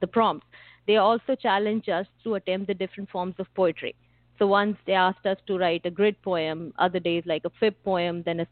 the 0.00 0.06
prompts. 0.06 0.46
They 0.86 0.96
also 0.96 1.34
challenged 1.46 1.88
us 1.88 2.06
to 2.24 2.36
attempt 2.36 2.68
the 2.68 2.76
different 2.82 3.10
forms 3.10 3.34
of 3.38 3.52
poetry. 3.54 3.94
So 4.38 4.46
once 4.46 4.76
they 4.86 4.94
asked 5.06 5.26
us 5.32 5.38
to 5.48 5.58
write 5.62 5.84
a 5.90 5.90
grid 5.98 6.22
poem 6.22 6.72
other 6.86 7.00
days 7.08 7.24
like 7.32 7.44
a 7.50 7.52
fib 7.60 7.74
poem 7.88 8.22
then 8.28 8.40
a 8.44 8.46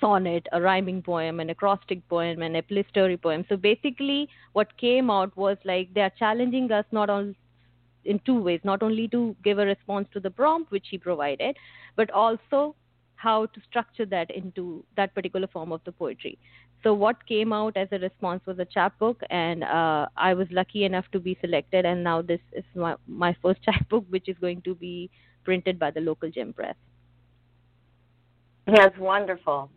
sonnet 0.00 0.48
a 0.56 0.60
rhyming 0.64 1.02
poem 1.10 1.38
an 1.44 1.50
acrostic 1.56 2.00
poem 2.08 2.42
an 2.48 2.56
epistolary 2.62 3.20
poem. 3.28 3.44
So 3.50 3.56
basically 3.68 4.20
what 4.58 4.76
came 4.86 5.14
out 5.18 5.36
was 5.44 5.58
like 5.72 5.94
they 5.94 6.06
are 6.08 6.16
challenging 6.24 6.72
us 6.80 6.86
not 6.98 7.10
on 7.18 7.36
in 8.04 8.18
two 8.26 8.40
ways. 8.48 8.60
Not 8.72 8.82
only 8.82 9.08
to 9.08 9.22
give 9.44 9.58
a 9.58 9.70
response 9.74 10.08
to 10.14 10.20
the 10.26 10.34
prompt 10.42 10.76
which 10.76 10.88
he 10.90 11.06
provided 11.08 11.56
but 11.96 12.10
also 12.26 12.74
how 13.22 13.46
to 13.46 13.60
structure 13.68 14.06
that 14.06 14.30
into 14.30 14.84
that 14.96 15.14
particular 15.14 15.46
form 15.46 15.72
of 15.72 15.80
the 15.84 15.92
poetry. 15.92 16.38
So 16.82 16.94
what 16.94 17.26
came 17.26 17.52
out 17.52 17.76
as 17.76 17.88
a 17.92 17.98
response 17.98 18.42
was 18.46 18.58
a 18.58 18.64
chapbook 18.64 19.20
and 19.28 19.64
uh, 19.64 20.06
i 20.16 20.32
was 20.32 20.48
lucky 20.50 20.84
enough 20.84 21.04
to 21.12 21.20
be 21.20 21.36
selected 21.40 21.84
and 21.84 22.02
now 22.02 22.22
this 22.22 22.40
is 22.52 22.64
my, 22.74 22.94
my 23.06 23.36
first 23.42 23.62
chapbook 23.68 24.06
which 24.08 24.28
is 24.28 24.36
going 24.40 24.62
to 24.62 24.74
be 24.74 25.10
printed 25.44 25.78
by 25.78 25.90
the 25.90 26.00
local 26.00 26.30
gem 26.30 26.52
press. 26.52 26.76
That's 28.66 28.96
wonderful. 28.98 29.70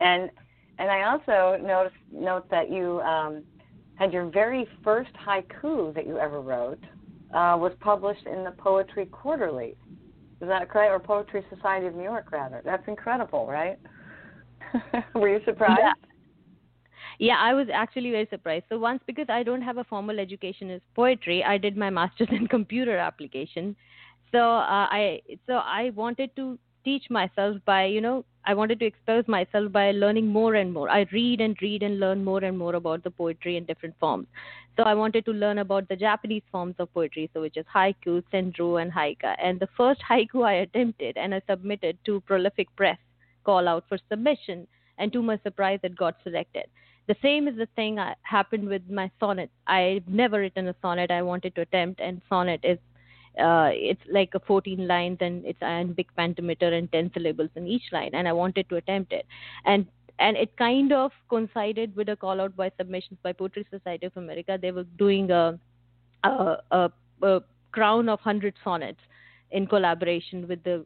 And 0.00 0.30
and 0.78 0.90
i 0.90 1.02
also 1.10 1.62
noticed 1.62 2.02
note 2.12 2.50
that 2.50 2.70
you 2.70 3.00
um, 3.00 3.42
had 3.94 4.12
your 4.12 4.26
very 4.26 4.66
first 4.84 5.14
haiku 5.26 5.94
that 5.94 6.06
you 6.06 6.18
ever 6.18 6.40
wrote 6.40 6.84
uh, 7.34 7.56
was 7.64 7.72
published 7.80 8.26
in 8.26 8.44
the 8.44 8.50
Poetry 8.52 9.06
Quarterly. 9.06 9.76
Is 10.40 10.48
that 10.48 10.70
correct? 10.70 10.92
Or 10.92 10.98
Poetry 11.00 11.44
Society 11.54 11.86
of 11.86 11.94
New 11.94 12.04
York, 12.04 12.32
rather. 12.32 12.62
That's 12.64 12.86
incredible, 12.88 13.46
right? 13.46 13.78
Were 15.14 15.28
you 15.28 15.40
surprised? 15.44 15.80
Yeah. 15.80 15.92
Yeah, 17.18 17.36
I 17.38 17.52
was 17.52 17.66
actually 17.72 18.10
very 18.10 18.26
surprised. 18.30 18.64
So 18.70 18.78
once, 18.78 19.02
because 19.06 19.26
I 19.28 19.42
don't 19.42 19.60
have 19.60 19.76
a 19.76 19.84
formal 19.84 20.18
education 20.18 20.70
in 20.70 20.80
poetry, 20.94 21.44
I 21.44 21.58
did 21.58 21.76
my 21.76 21.90
master's 21.90 22.28
in 22.32 22.46
computer 22.46 22.96
application. 22.96 23.76
So 24.32 24.38
uh, 24.38 24.86
I, 24.90 25.20
so 25.46 25.54
I 25.54 25.90
wanted 25.94 26.34
to 26.36 26.58
teach 26.84 27.08
myself 27.10 27.56
by 27.64 27.84
you 27.84 28.00
know 28.00 28.24
i 28.44 28.54
wanted 28.54 28.78
to 28.80 28.86
expose 28.86 29.26
myself 29.28 29.70
by 29.72 29.90
learning 29.92 30.26
more 30.26 30.54
and 30.54 30.72
more. 30.72 30.88
I 30.88 31.06
read 31.12 31.40
and 31.40 31.56
read 31.60 31.82
and 31.82 32.00
learn 32.00 32.24
more 32.24 32.42
and 32.42 32.56
more 32.56 32.74
about 32.74 33.04
the 33.04 33.10
poetry 33.10 33.56
in 33.56 33.64
different 33.64 33.94
forms. 34.00 34.26
So 34.76 34.84
i 34.84 34.94
wanted 34.94 35.24
to 35.26 35.32
learn 35.32 35.58
about 35.58 35.88
the 35.88 35.96
japanese 35.96 36.42
forms 36.50 36.74
of 36.78 36.92
poetry 36.94 37.30
so 37.34 37.40
which 37.42 37.56
is 37.56 37.66
haiku 37.74 38.22
senryu 38.32 38.82
and 38.82 38.92
haika. 38.92 39.34
And 39.42 39.60
the 39.60 39.68
first 39.76 40.00
haiku 40.10 40.44
i 40.46 40.54
attempted 40.66 41.16
and 41.16 41.34
i 41.34 41.42
submitted 41.48 41.98
to 42.06 42.20
prolific 42.32 42.74
press 42.76 42.98
call 43.44 43.68
out 43.68 43.84
for 43.88 43.98
submission. 44.08 44.66
And 44.98 45.12
to 45.12 45.22
my 45.22 45.38
surprise 45.42 45.80
it 45.82 45.96
got 45.96 46.16
selected. 46.22 46.66
The 47.08 47.16
same 47.22 47.48
is 47.48 47.56
the 47.56 47.68
thing 47.74 47.98
I, 47.98 48.14
happened 48.22 48.68
with 48.68 48.82
my 48.88 49.10
sonnet. 49.18 49.50
I've 49.66 50.06
never 50.06 50.40
written 50.40 50.68
a 50.68 50.74
sonnet. 50.82 51.10
I 51.10 51.22
wanted 51.22 51.54
to 51.54 51.62
attempt 51.62 52.00
and 52.00 52.20
sonnet 52.28 52.60
is 52.62 52.78
uh, 53.38 53.70
it's 53.72 54.02
like 54.10 54.30
a 54.34 54.40
14 54.40 54.86
lines 54.86 55.18
and 55.20 55.44
it's 55.44 55.62
iambic 55.62 56.14
pentameter 56.16 56.68
and 56.68 56.90
10 56.92 57.12
syllables 57.14 57.50
in 57.54 57.66
each 57.66 57.84
line 57.92 58.10
and 58.12 58.26
i 58.28 58.32
wanted 58.32 58.68
to 58.68 58.76
attempt 58.76 59.12
it 59.12 59.26
and 59.64 59.86
and 60.18 60.36
it 60.36 60.54
kind 60.56 60.92
of 60.92 61.12
coincided 61.28 61.94
with 61.96 62.08
a 62.08 62.16
call 62.16 62.40
out 62.40 62.54
by 62.56 62.70
submissions 62.76 63.18
by 63.22 63.32
poetry 63.32 63.66
society 63.70 64.06
of 64.06 64.16
america 64.16 64.58
they 64.60 64.72
were 64.72 64.84
doing 64.98 65.30
a 65.30 65.58
a, 66.24 66.56
a, 66.70 66.92
a 67.22 67.40
crown 67.72 68.08
of 68.08 68.18
100 68.20 68.54
sonnets 68.62 69.00
in 69.50 69.66
collaboration 69.66 70.46
with 70.48 70.62
the 70.64 70.84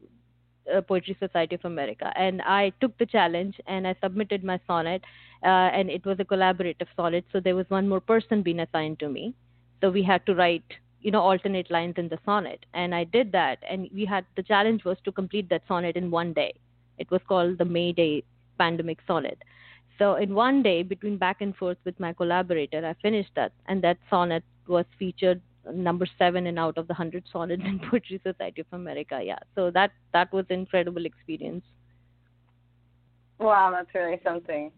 uh, 0.75 0.81
Poetry 0.81 1.17
Society 1.21 1.55
of 1.55 1.65
America. 1.65 2.13
And 2.17 2.41
I 2.43 2.73
took 2.81 2.97
the 2.99 3.07
challenge 3.07 3.61
and 3.67 3.87
I 3.87 3.95
submitted 4.03 4.43
my 4.45 4.59
sonnet, 4.67 5.03
uh, 5.43 5.47
and 5.47 5.91
it 5.91 6.05
was 6.05 6.19
a 6.21 6.25
collaborative 6.25 6.89
sonnet. 6.97 7.25
So 7.33 7.41
there 7.41 7.55
was 7.55 7.67
one 7.69 7.89
more 7.89 8.01
person 8.01 8.43
being 8.43 8.61
assigned 8.61 8.99
to 9.01 9.09
me. 9.09 9.35
So 9.81 9.91
we 9.91 10.03
had 10.03 10.25
to 10.27 10.35
write 10.35 10.65
you 11.05 11.11
know 11.11 11.21
alternate 11.21 11.71
lines 11.71 11.95
in 11.99 12.09
the 12.09 12.19
sonnet. 12.25 12.67
And 12.73 12.95
i 12.95 13.05
did 13.05 13.31
that. 13.33 13.59
And 13.71 13.89
we 13.95 14.05
had 14.05 14.25
the 14.37 14.43
challenge 14.43 14.85
was 14.85 14.97
to 15.05 15.13
complete 15.13 15.49
that 15.51 15.63
sonnet 15.69 15.97
in 15.97 16.11
one 16.11 16.33
day. 16.33 16.55
It 16.99 17.11
was 17.11 17.21
called 17.29 17.59
the 17.59 17.65
may 17.65 17.93
day 17.93 18.25
pandemic 18.59 18.99
sonnet. 19.07 19.39
So 19.99 20.15
in 20.17 20.35
one 20.35 20.63
day 20.63 20.83
between 20.83 21.19
back 21.19 21.41
and 21.41 21.55
forth 21.55 21.77
with 21.85 22.01
my 22.01 22.13
collaborator 22.13 22.85
i 22.85 22.95
finished 23.03 23.35
that. 23.37 23.53
And 23.67 23.83
that 23.85 23.99
sonnet 24.11 24.43
was 24.67 24.87
featured 24.99 25.43
number 25.73 26.07
7 26.19 26.47
and 26.47 26.59
out 26.59 26.77
of 26.79 26.89
the 26.89 26.95
100 26.95 27.25
sonnets 27.33 27.63
in 27.65 27.79
poetry 27.91 28.21
society 28.25 28.63
of 28.63 28.67
america. 28.73 29.21
Yeah. 29.23 29.43
So 29.55 29.71
that 29.73 29.93
that 30.15 30.33
was 30.33 30.47
incredible 30.49 31.05
experience. 31.05 31.65
Wow 33.39 33.71
that's 33.77 33.95
really 33.95 34.21
something. 34.25 34.73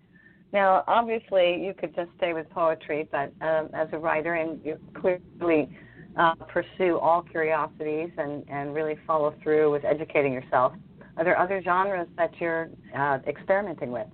Now, 0.52 0.84
obviously, 0.86 1.60
you 1.62 1.74
could 1.76 1.94
just 1.94 2.08
stay 2.16 2.32
with 2.32 2.48
poetry, 2.50 3.08
but 3.10 3.32
um, 3.40 3.68
as 3.74 3.88
a 3.92 3.98
writer, 3.98 4.34
and 4.34 4.64
you 4.64 4.78
clearly 4.94 5.68
uh, 6.16 6.34
pursue 6.48 6.98
all 6.98 7.22
curiosities 7.22 8.10
and, 8.16 8.44
and 8.48 8.74
really 8.74 8.96
follow 9.06 9.34
through 9.42 9.70
with 9.70 9.84
educating 9.84 10.32
yourself. 10.32 10.72
Are 11.16 11.24
there 11.24 11.38
other 11.38 11.62
genres 11.62 12.08
that 12.16 12.30
you're 12.40 12.68
uh, 12.96 13.18
experimenting 13.26 13.90
with? 13.90 14.06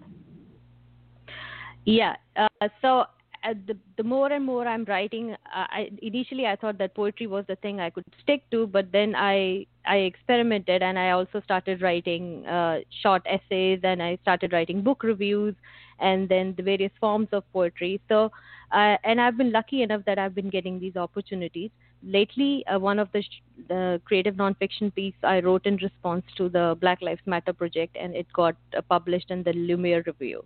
Yeah. 1.84 2.14
Uh, 2.36 2.68
so 2.80 3.04
uh, 3.44 3.54
the 3.66 3.76
the 3.96 4.04
more 4.04 4.30
and 4.30 4.44
more 4.44 4.68
I'm 4.68 4.84
writing, 4.84 5.32
uh, 5.32 5.36
I, 5.52 5.90
initially 6.00 6.46
I 6.46 6.54
thought 6.54 6.78
that 6.78 6.94
poetry 6.94 7.26
was 7.26 7.44
the 7.48 7.56
thing 7.56 7.80
I 7.80 7.90
could 7.90 8.04
stick 8.22 8.48
to, 8.52 8.68
but 8.68 8.92
then 8.92 9.14
I 9.16 9.66
I 9.84 9.96
experimented 9.96 10.82
and 10.82 10.96
I 10.96 11.10
also 11.10 11.40
started 11.40 11.82
writing 11.82 12.46
uh, 12.46 12.80
short 13.02 13.22
essays 13.26 13.80
and 13.82 14.00
I 14.00 14.18
started 14.22 14.52
writing 14.52 14.82
book 14.82 15.02
reviews 15.02 15.56
and 15.98 16.28
then 16.28 16.54
the 16.56 16.62
various 16.62 16.92
forms 17.00 17.28
of 17.32 17.42
poetry. 17.52 18.00
So 18.08 18.30
and 18.72 19.20
I've 19.20 19.36
been 19.36 19.52
lucky 19.52 19.82
enough 19.82 20.02
that 20.06 20.18
I've 20.18 20.34
been 20.34 20.48
getting 20.48 20.80
these 20.80 20.96
opportunities 20.96 21.70
lately 22.02 22.64
uh, 22.66 22.78
one 22.78 22.98
of 22.98 23.08
the, 23.12 23.22
sh- 23.22 23.42
the 23.68 24.00
creative 24.04 24.34
nonfiction 24.34 24.94
piece 24.94 25.14
I 25.22 25.40
wrote 25.40 25.66
in 25.66 25.76
response 25.76 26.24
to 26.36 26.48
the 26.48 26.76
Black 26.80 27.00
Lives 27.02 27.20
Matter 27.26 27.52
project, 27.52 27.96
and 28.00 28.14
it 28.14 28.26
got 28.32 28.56
uh, 28.76 28.82
published 28.82 29.30
in 29.30 29.42
the 29.42 29.52
Lumiere 29.52 30.02
Review. 30.06 30.44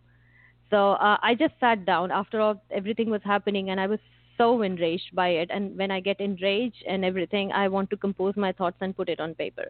So 0.70 0.92
uh, 0.92 1.16
I 1.22 1.34
just 1.34 1.54
sat 1.60 1.84
down 1.86 2.10
after 2.10 2.40
all 2.40 2.62
everything 2.70 3.10
was 3.10 3.22
happening, 3.24 3.70
and 3.70 3.80
I 3.80 3.86
was 3.86 4.00
so 4.36 4.62
enraged 4.62 5.14
by 5.14 5.28
it. 5.28 5.50
And 5.52 5.76
when 5.76 5.90
I 5.90 6.00
get 6.00 6.20
enraged 6.20 6.84
and 6.86 7.04
everything, 7.04 7.52
I 7.52 7.68
want 7.68 7.90
to 7.90 7.96
compose 7.96 8.36
my 8.36 8.52
thoughts 8.52 8.76
and 8.80 8.96
put 8.96 9.08
it 9.08 9.20
on 9.20 9.34
paper. 9.34 9.66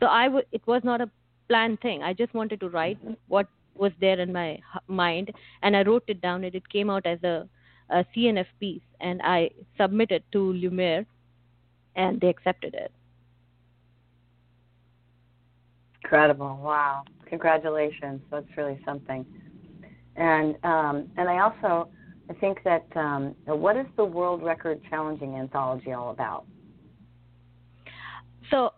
So 0.00 0.06
I 0.06 0.24
w- 0.24 0.46
it 0.52 0.66
was 0.66 0.82
not 0.84 1.00
a 1.00 1.10
planned 1.48 1.80
thing. 1.80 2.02
I 2.02 2.12
just 2.12 2.32
wanted 2.34 2.60
to 2.60 2.68
write 2.68 2.98
what 3.28 3.46
was 3.74 3.92
there 4.00 4.18
in 4.20 4.32
my 4.32 4.58
mind, 4.88 5.32
and 5.62 5.76
I 5.76 5.82
wrote 5.82 6.04
it 6.08 6.20
down, 6.20 6.44
and 6.44 6.54
it 6.54 6.68
came 6.68 6.88
out 6.90 7.06
as 7.06 7.22
a, 7.24 7.48
a 7.90 8.04
CNF 8.14 8.46
piece, 8.58 8.82
and 9.00 9.20
I 9.22 9.50
submitted 9.76 10.22
to 10.32 10.52
Lumiere 10.54 11.04
and 11.96 12.20
they 12.20 12.28
accepted 12.28 12.74
it. 12.74 12.92
Incredible! 16.04 16.60
Wow, 16.62 17.02
congratulations! 17.26 18.20
That's 18.30 18.46
really 18.56 18.80
something. 18.84 19.26
And 20.14 20.56
um, 20.62 21.10
and 21.16 21.28
I 21.28 21.40
also 21.40 21.88
I 22.30 22.34
think 22.34 22.62
that 22.64 22.86
um, 22.96 23.34
what 23.46 23.76
is 23.76 23.86
the 23.96 24.04
World 24.04 24.42
Record 24.42 24.80
Challenging 24.88 25.34
Anthology 25.34 25.92
all 25.92 26.10
about? 26.10 26.46
So 28.50 28.72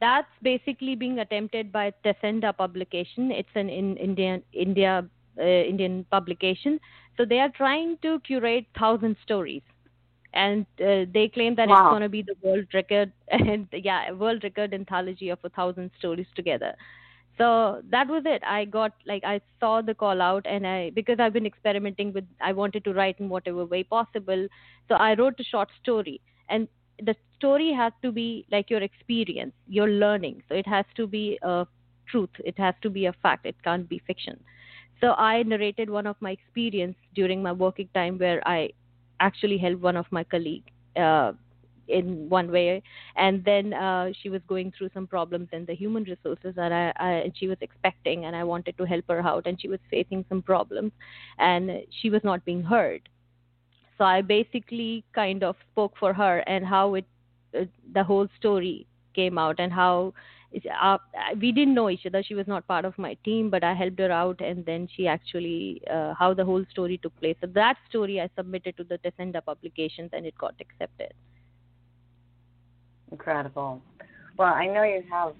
that's 0.00 0.28
basically 0.42 0.94
being 0.94 1.18
attempted 1.18 1.72
by 1.72 1.92
Tessenda 2.04 2.56
Publication. 2.56 3.30
It's 3.30 3.48
an 3.54 3.68
in 3.68 3.96
Indian 3.96 4.42
India 4.52 5.04
uh, 5.38 5.42
Indian 5.42 6.06
publication. 6.10 6.80
So 7.16 7.24
they 7.24 7.40
are 7.40 7.50
trying 7.50 7.98
to 8.02 8.20
curate 8.20 8.66
thousand 8.78 9.16
stories 9.22 9.62
and 10.32 10.66
uh, 10.80 11.04
they 11.12 11.30
claim 11.32 11.54
that 11.56 11.68
wow. 11.68 11.76
it's 11.76 11.92
going 11.92 12.02
to 12.02 12.08
be 12.08 12.22
the 12.22 12.36
world 12.42 12.66
record 12.72 13.12
and 13.28 13.66
yeah 13.72 14.12
world 14.12 14.44
record 14.44 14.72
anthology 14.72 15.28
of 15.28 15.38
a 15.44 15.48
thousand 15.50 15.90
stories 15.98 16.26
together. 16.34 16.74
So 17.38 17.80
that 17.90 18.06
was 18.06 18.24
it. 18.26 18.42
I 18.44 18.66
got 18.66 18.92
like 19.06 19.24
i 19.24 19.40
saw 19.58 19.80
the 19.80 19.94
call 19.94 20.20
out 20.20 20.46
and 20.46 20.66
i 20.66 20.90
because 20.90 21.18
i've 21.18 21.32
been 21.32 21.46
experimenting 21.46 22.12
with 22.12 22.24
i 22.40 22.52
wanted 22.52 22.84
to 22.84 22.92
write 22.92 23.18
in 23.18 23.28
whatever 23.28 23.64
way 23.64 23.82
possible. 23.82 24.46
So 24.88 24.94
i 24.94 25.14
wrote 25.14 25.40
a 25.40 25.44
short 25.44 25.68
story. 25.82 26.20
And 26.48 26.68
the 27.02 27.14
story 27.36 27.72
has 27.72 27.92
to 28.02 28.12
be 28.12 28.44
like 28.50 28.70
your 28.70 28.82
experience 28.82 29.52
your 29.66 29.88
learning. 29.88 30.42
So 30.48 30.54
it 30.54 30.66
has 30.66 30.84
to 30.96 31.06
be 31.06 31.38
a 31.42 31.66
truth. 32.10 32.30
It 32.44 32.58
has 32.58 32.74
to 32.82 32.90
be 32.90 33.06
a 33.06 33.12
fact. 33.22 33.46
It 33.46 33.56
can't 33.62 33.88
be 33.88 34.02
fiction. 34.06 34.38
So 35.00 35.12
i 35.12 35.42
narrated 35.42 35.88
one 35.88 36.06
of 36.06 36.16
my 36.20 36.32
experience 36.32 36.96
during 37.14 37.42
my 37.42 37.52
working 37.52 37.88
time 37.94 38.18
where 38.18 38.46
i 38.46 38.70
actually 39.20 39.58
helped 39.58 39.82
one 39.82 39.96
of 39.96 40.06
my 40.10 40.24
colleague 40.24 40.64
uh, 40.96 41.32
in 41.88 42.28
one 42.28 42.50
way. 42.50 42.82
And 43.16 43.44
then 43.44 43.72
uh, 43.74 44.10
she 44.20 44.28
was 44.28 44.40
going 44.48 44.72
through 44.76 44.90
some 44.94 45.06
problems 45.06 45.48
in 45.52 45.64
the 45.66 45.74
human 45.74 46.04
resources 46.04 46.54
and 46.56 46.72
I, 46.72 46.92
I 46.96 47.32
she 47.34 47.46
was 47.46 47.58
expecting 47.60 48.24
and 48.24 48.34
I 48.34 48.44
wanted 48.44 48.76
to 48.78 48.84
help 48.84 49.04
her 49.08 49.20
out 49.20 49.46
and 49.46 49.60
she 49.60 49.68
was 49.68 49.80
facing 49.90 50.24
some 50.28 50.42
problems 50.42 50.92
and 51.38 51.70
she 52.00 52.10
was 52.10 52.22
not 52.24 52.44
being 52.44 52.62
heard. 52.62 53.08
So 53.98 54.04
I 54.04 54.22
basically 54.22 55.04
kind 55.14 55.44
of 55.44 55.56
spoke 55.72 55.94
for 55.98 56.14
her 56.14 56.38
and 56.40 56.64
how 56.64 56.94
it 56.94 57.04
uh, 57.58 57.64
the 57.92 58.04
whole 58.04 58.28
story 58.38 58.86
came 59.14 59.36
out 59.36 59.56
and 59.58 59.72
how 59.72 60.14
uh, 60.82 60.98
we 61.40 61.52
didn't 61.52 61.74
know 61.74 61.90
each 61.90 62.06
other. 62.06 62.22
She 62.22 62.34
was 62.34 62.46
not 62.46 62.66
part 62.66 62.84
of 62.84 62.96
my 62.98 63.14
team, 63.24 63.50
but 63.50 63.62
I 63.62 63.74
helped 63.74 63.98
her 64.00 64.10
out, 64.10 64.40
and 64.40 64.64
then 64.66 64.88
she 64.94 65.06
actually 65.06 65.82
uh, 65.90 66.14
how 66.14 66.34
the 66.34 66.44
whole 66.44 66.64
story 66.70 66.98
took 66.98 67.18
place. 67.20 67.36
So 67.40 67.46
that 67.54 67.76
story 67.88 68.20
I 68.20 68.28
submitted 68.36 68.76
to 68.78 68.84
the 68.84 68.98
Tessenda 68.98 69.44
publications, 69.44 70.10
and 70.12 70.26
it 70.26 70.36
got 70.38 70.54
accepted. 70.60 71.12
Incredible. 73.12 73.82
Well, 74.38 74.52
I 74.52 74.66
know 74.66 74.82
you 74.82 75.02
have 75.10 75.34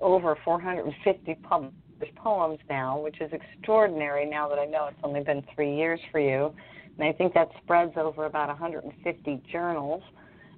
over 0.00 0.36
450 0.44 1.34
published 1.42 2.14
poems 2.16 2.58
now, 2.68 2.98
which 2.98 3.20
is 3.20 3.30
extraordinary. 3.32 4.28
Now 4.28 4.48
that 4.48 4.58
I 4.58 4.66
know 4.66 4.86
it's 4.86 4.98
only 5.02 5.22
been 5.22 5.42
three 5.54 5.74
years 5.76 6.00
for 6.10 6.20
you, 6.20 6.52
and 6.98 7.08
I 7.08 7.12
think 7.12 7.32
that 7.34 7.48
spreads 7.62 7.92
over 7.96 8.26
about 8.26 8.48
150 8.48 9.42
journals 9.50 10.02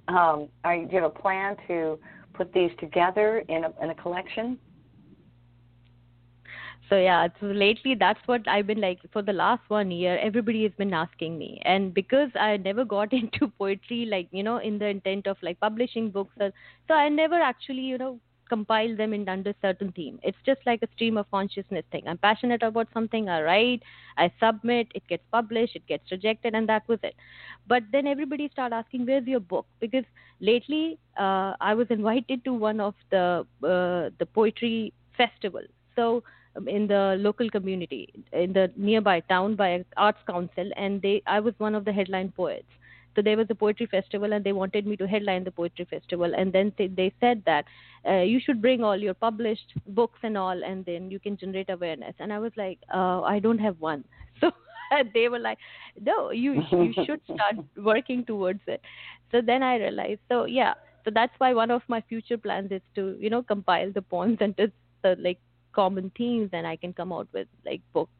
Um, 0.07 0.49
are 0.63 0.77
do 0.77 0.87
you 0.91 1.01
have 1.01 1.11
a 1.15 1.21
plan 1.21 1.55
to 1.67 1.97
put 2.37 2.53
these 2.53 2.71
together 2.79 3.43
in 3.49 3.65
a, 3.65 3.73
in 3.81 3.89
a 3.89 3.95
collection? 3.95 4.57
so 6.89 6.97
yeah 6.97 7.27
so 7.39 7.47
lately 7.47 7.95
that's 7.95 8.19
what 8.27 8.47
i've 8.47 8.67
been 8.67 8.81
like 8.81 8.99
for 9.11 9.21
the 9.21 9.33
last 9.33 9.61
one 9.69 9.89
year 9.89 10.17
everybody 10.19 10.63
has 10.63 10.71
been 10.77 10.93
asking 10.93 11.37
me 11.37 11.59
and 11.65 11.93
because 11.93 12.29
i 12.39 12.57
never 12.57 12.85
got 12.85 13.11
into 13.19 13.47
poetry 13.57 14.05
like 14.05 14.27
you 14.31 14.43
know 14.43 14.57
in 14.57 14.77
the 14.77 14.85
intent 14.85 15.27
of 15.27 15.37
like 15.41 15.59
publishing 15.59 16.11
books 16.11 16.33
or, 16.39 16.51
so 16.87 16.93
i 16.93 17.09
never 17.09 17.35
actually 17.35 17.81
you 17.81 17.97
know 17.97 18.19
compile 18.49 18.95
them 18.95 19.13
in 19.13 19.27
under 19.27 19.53
certain 19.61 19.91
theme. 19.91 20.19
It's 20.23 20.37
just 20.45 20.61
like 20.65 20.81
a 20.83 20.87
stream 20.95 21.17
of 21.17 21.29
consciousness 21.31 21.85
thing. 21.91 22.03
I'm 22.07 22.17
passionate 22.17 22.63
about 22.63 22.87
something 22.93 23.29
i 23.29 23.41
write 23.41 23.83
i 24.17 24.31
submit 24.39 24.87
it 24.95 25.07
gets 25.07 25.23
published 25.31 25.75
it 25.75 25.85
gets 25.87 26.11
rejected 26.11 26.55
and 26.55 26.67
that 26.69 26.87
was 26.87 26.99
it. 27.03 27.15
But 27.67 27.83
then 27.91 28.07
everybody 28.07 28.49
started 28.51 28.75
asking 28.75 29.05
where's 29.05 29.25
your 29.27 29.39
book? 29.39 29.65
Because 29.79 30.05
lately 30.39 30.97
uh, 31.17 31.53
i 31.61 31.73
was 31.73 31.87
invited 31.89 32.43
to 32.45 32.53
one 32.53 32.79
of 32.79 32.93
the 33.11 33.45
uh, 33.63 34.09
the 34.19 34.25
poetry 34.33 34.93
festival. 35.17 35.61
So 35.95 36.23
um, 36.55 36.67
in 36.67 36.87
the 36.87 37.15
local 37.19 37.49
community 37.49 38.09
in 38.33 38.53
the 38.53 38.71
nearby 38.75 39.19
town 39.21 39.55
by 39.55 39.83
arts 39.97 40.19
council 40.27 40.69
and 40.77 41.01
they 41.01 41.21
i 41.27 41.39
was 41.39 41.53
one 41.57 41.75
of 41.75 41.85
the 41.85 41.91
headline 41.91 42.31
poets 42.31 42.67
so 43.15 43.21
there 43.21 43.37
was 43.37 43.47
a 43.49 43.55
poetry 43.55 43.85
festival 43.85 44.33
and 44.33 44.43
they 44.43 44.51
wanted 44.51 44.85
me 44.85 44.95
to 44.97 45.07
headline 45.07 45.43
the 45.43 45.51
poetry 45.51 45.85
festival. 45.89 46.33
And 46.35 46.51
then 46.51 46.73
they, 46.77 46.87
they 46.87 47.13
said 47.19 47.43
that 47.45 47.65
uh, 48.07 48.21
you 48.21 48.39
should 48.39 48.61
bring 48.61 48.83
all 48.83 48.97
your 48.97 49.13
published 49.13 49.73
books 49.87 50.19
and 50.23 50.37
all 50.37 50.63
and 50.63 50.85
then 50.85 51.09
you 51.09 51.19
can 51.19 51.37
generate 51.37 51.69
awareness. 51.69 52.13
And 52.19 52.31
i 52.33 52.39
was 52.39 52.51
like 52.57 52.79
uh, 52.93 53.21
i 53.21 53.39
don't 53.39 53.59
have 53.59 53.79
one. 53.79 54.03
So 54.41 54.51
they 55.15 55.29
were 55.29 55.39
like 55.39 55.57
no 55.99 56.29
you 56.29 56.61
you 56.71 56.93
should 57.05 57.21
start 57.23 57.55
working 57.77 58.25
towards 58.25 58.61
it. 58.67 58.81
So 59.31 59.41
then 59.41 59.63
i 59.63 59.77
realized 59.77 60.19
so 60.29 60.45
yeah 60.45 60.73
so 61.03 61.11
that's 61.13 61.33
why 61.37 61.53
one 61.53 61.71
of 61.71 61.81
my 61.87 62.01
future 62.01 62.37
plans 62.37 62.71
is 62.71 62.81
to 62.95 63.15
you 63.19 63.29
know 63.29 63.41
compile 63.41 63.91
the 63.91 64.01
poems 64.01 64.37
and 64.41 64.55
just 64.57 64.73
uh, 65.03 65.15
like 65.19 65.39
common 65.75 66.11
themes 66.17 66.49
and 66.53 66.65
I 66.65 66.75
can 66.75 66.93
come 66.93 67.11
out 67.13 67.27
with 67.33 67.47
like 67.65 67.81
books 67.93 68.11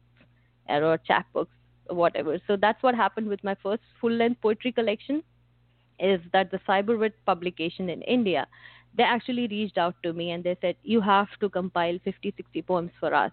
or 0.68 0.98
chapbooks 1.08 1.55
whatever. 1.90 2.38
So 2.46 2.56
that's 2.56 2.82
what 2.82 2.94
happened 2.94 3.28
with 3.28 3.42
my 3.44 3.56
first 3.62 3.82
full 4.00 4.12
length 4.12 4.40
poetry 4.40 4.72
collection 4.72 5.22
is 5.98 6.20
that 6.32 6.50
the 6.50 6.58
Cyberwit 6.68 7.12
publication 7.24 7.88
in 7.88 8.02
India, 8.02 8.46
they 8.96 9.02
actually 9.02 9.46
reached 9.48 9.78
out 9.78 9.94
to 10.02 10.12
me 10.12 10.30
and 10.32 10.44
they 10.44 10.56
said, 10.60 10.76
You 10.82 11.00
have 11.00 11.28
to 11.40 11.48
compile 11.48 11.98
50, 12.04 12.34
60 12.36 12.62
poems 12.62 12.90
for 13.00 13.14
us 13.14 13.32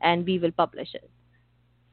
and 0.00 0.24
we 0.24 0.38
will 0.38 0.52
publish 0.52 0.94
it. 0.94 1.10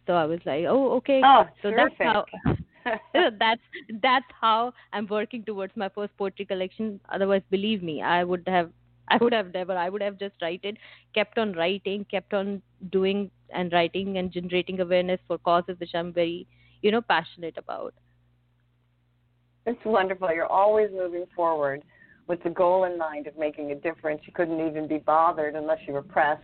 So 0.08 0.14
I 0.14 0.26
was 0.26 0.40
like, 0.46 0.66
Oh, 0.68 0.92
okay. 0.98 1.22
Oh, 1.24 1.46
so 1.62 1.72
terrific. 1.72 1.98
that's 2.00 2.30
how 2.46 2.56
that's 3.40 3.62
that's 4.02 4.26
how 4.40 4.74
I'm 4.92 5.08
working 5.08 5.44
towards 5.44 5.74
my 5.76 5.90
first 5.90 6.16
poetry 6.18 6.46
collection. 6.46 7.00
Otherwise, 7.10 7.42
believe 7.50 7.82
me, 7.82 8.02
I 8.02 8.24
would 8.24 8.44
have 8.48 8.72
I 9.10 9.18
would 9.18 9.34
have 9.34 9.54
never. 9.54 9.74
I 9.78 9.90
would 9.90 10.02
have 10.02 10.18
just 10.18 10.36
written, 10.42 10.78
kept 11.14 11.38
on 11.38 11.54
writing, 11.54 12.06
kept 12.10 12.34
on 12.34 12.62
doing 12.92 13.30
and 13.54 13.72
writing 13.72 14.18
and 14.18 14.32
generating 14.32 14.80
awareness 14.80 15.20
for 15.28 15.38
causes 15.38 15.80
which 15.80 15.94
I'm 15.94 16.14
very, 16.14 16.48
you 16.82 16.92
know, 16.92 17.02
passionate 17.02 17.58
about. 17.58 17.94
It's 19.66 19.80
wonderful. 19.86 20.30
You're 20.34 20.46
always 20.46 20.90
moving 20.92 21.26
forward 21.36 21.84
with 22.28 22.42
the 22.44 22.50
goal 22.50 22.86
in 22.86 22.98
mind 22.98 23.28
of 23.28 23.38
making 23.38 23.72
a 23.72 23.76
difference. 23.76 24.22
You 24.26 24.34
couldn't 24.34 24.66
even 24.68 24.88
be 24.88 24.98
bothered 24.98 25.56
unless 25.56 25.80
you 25.88 25.94
were 25.94 26.02
pressed 26.02 26.44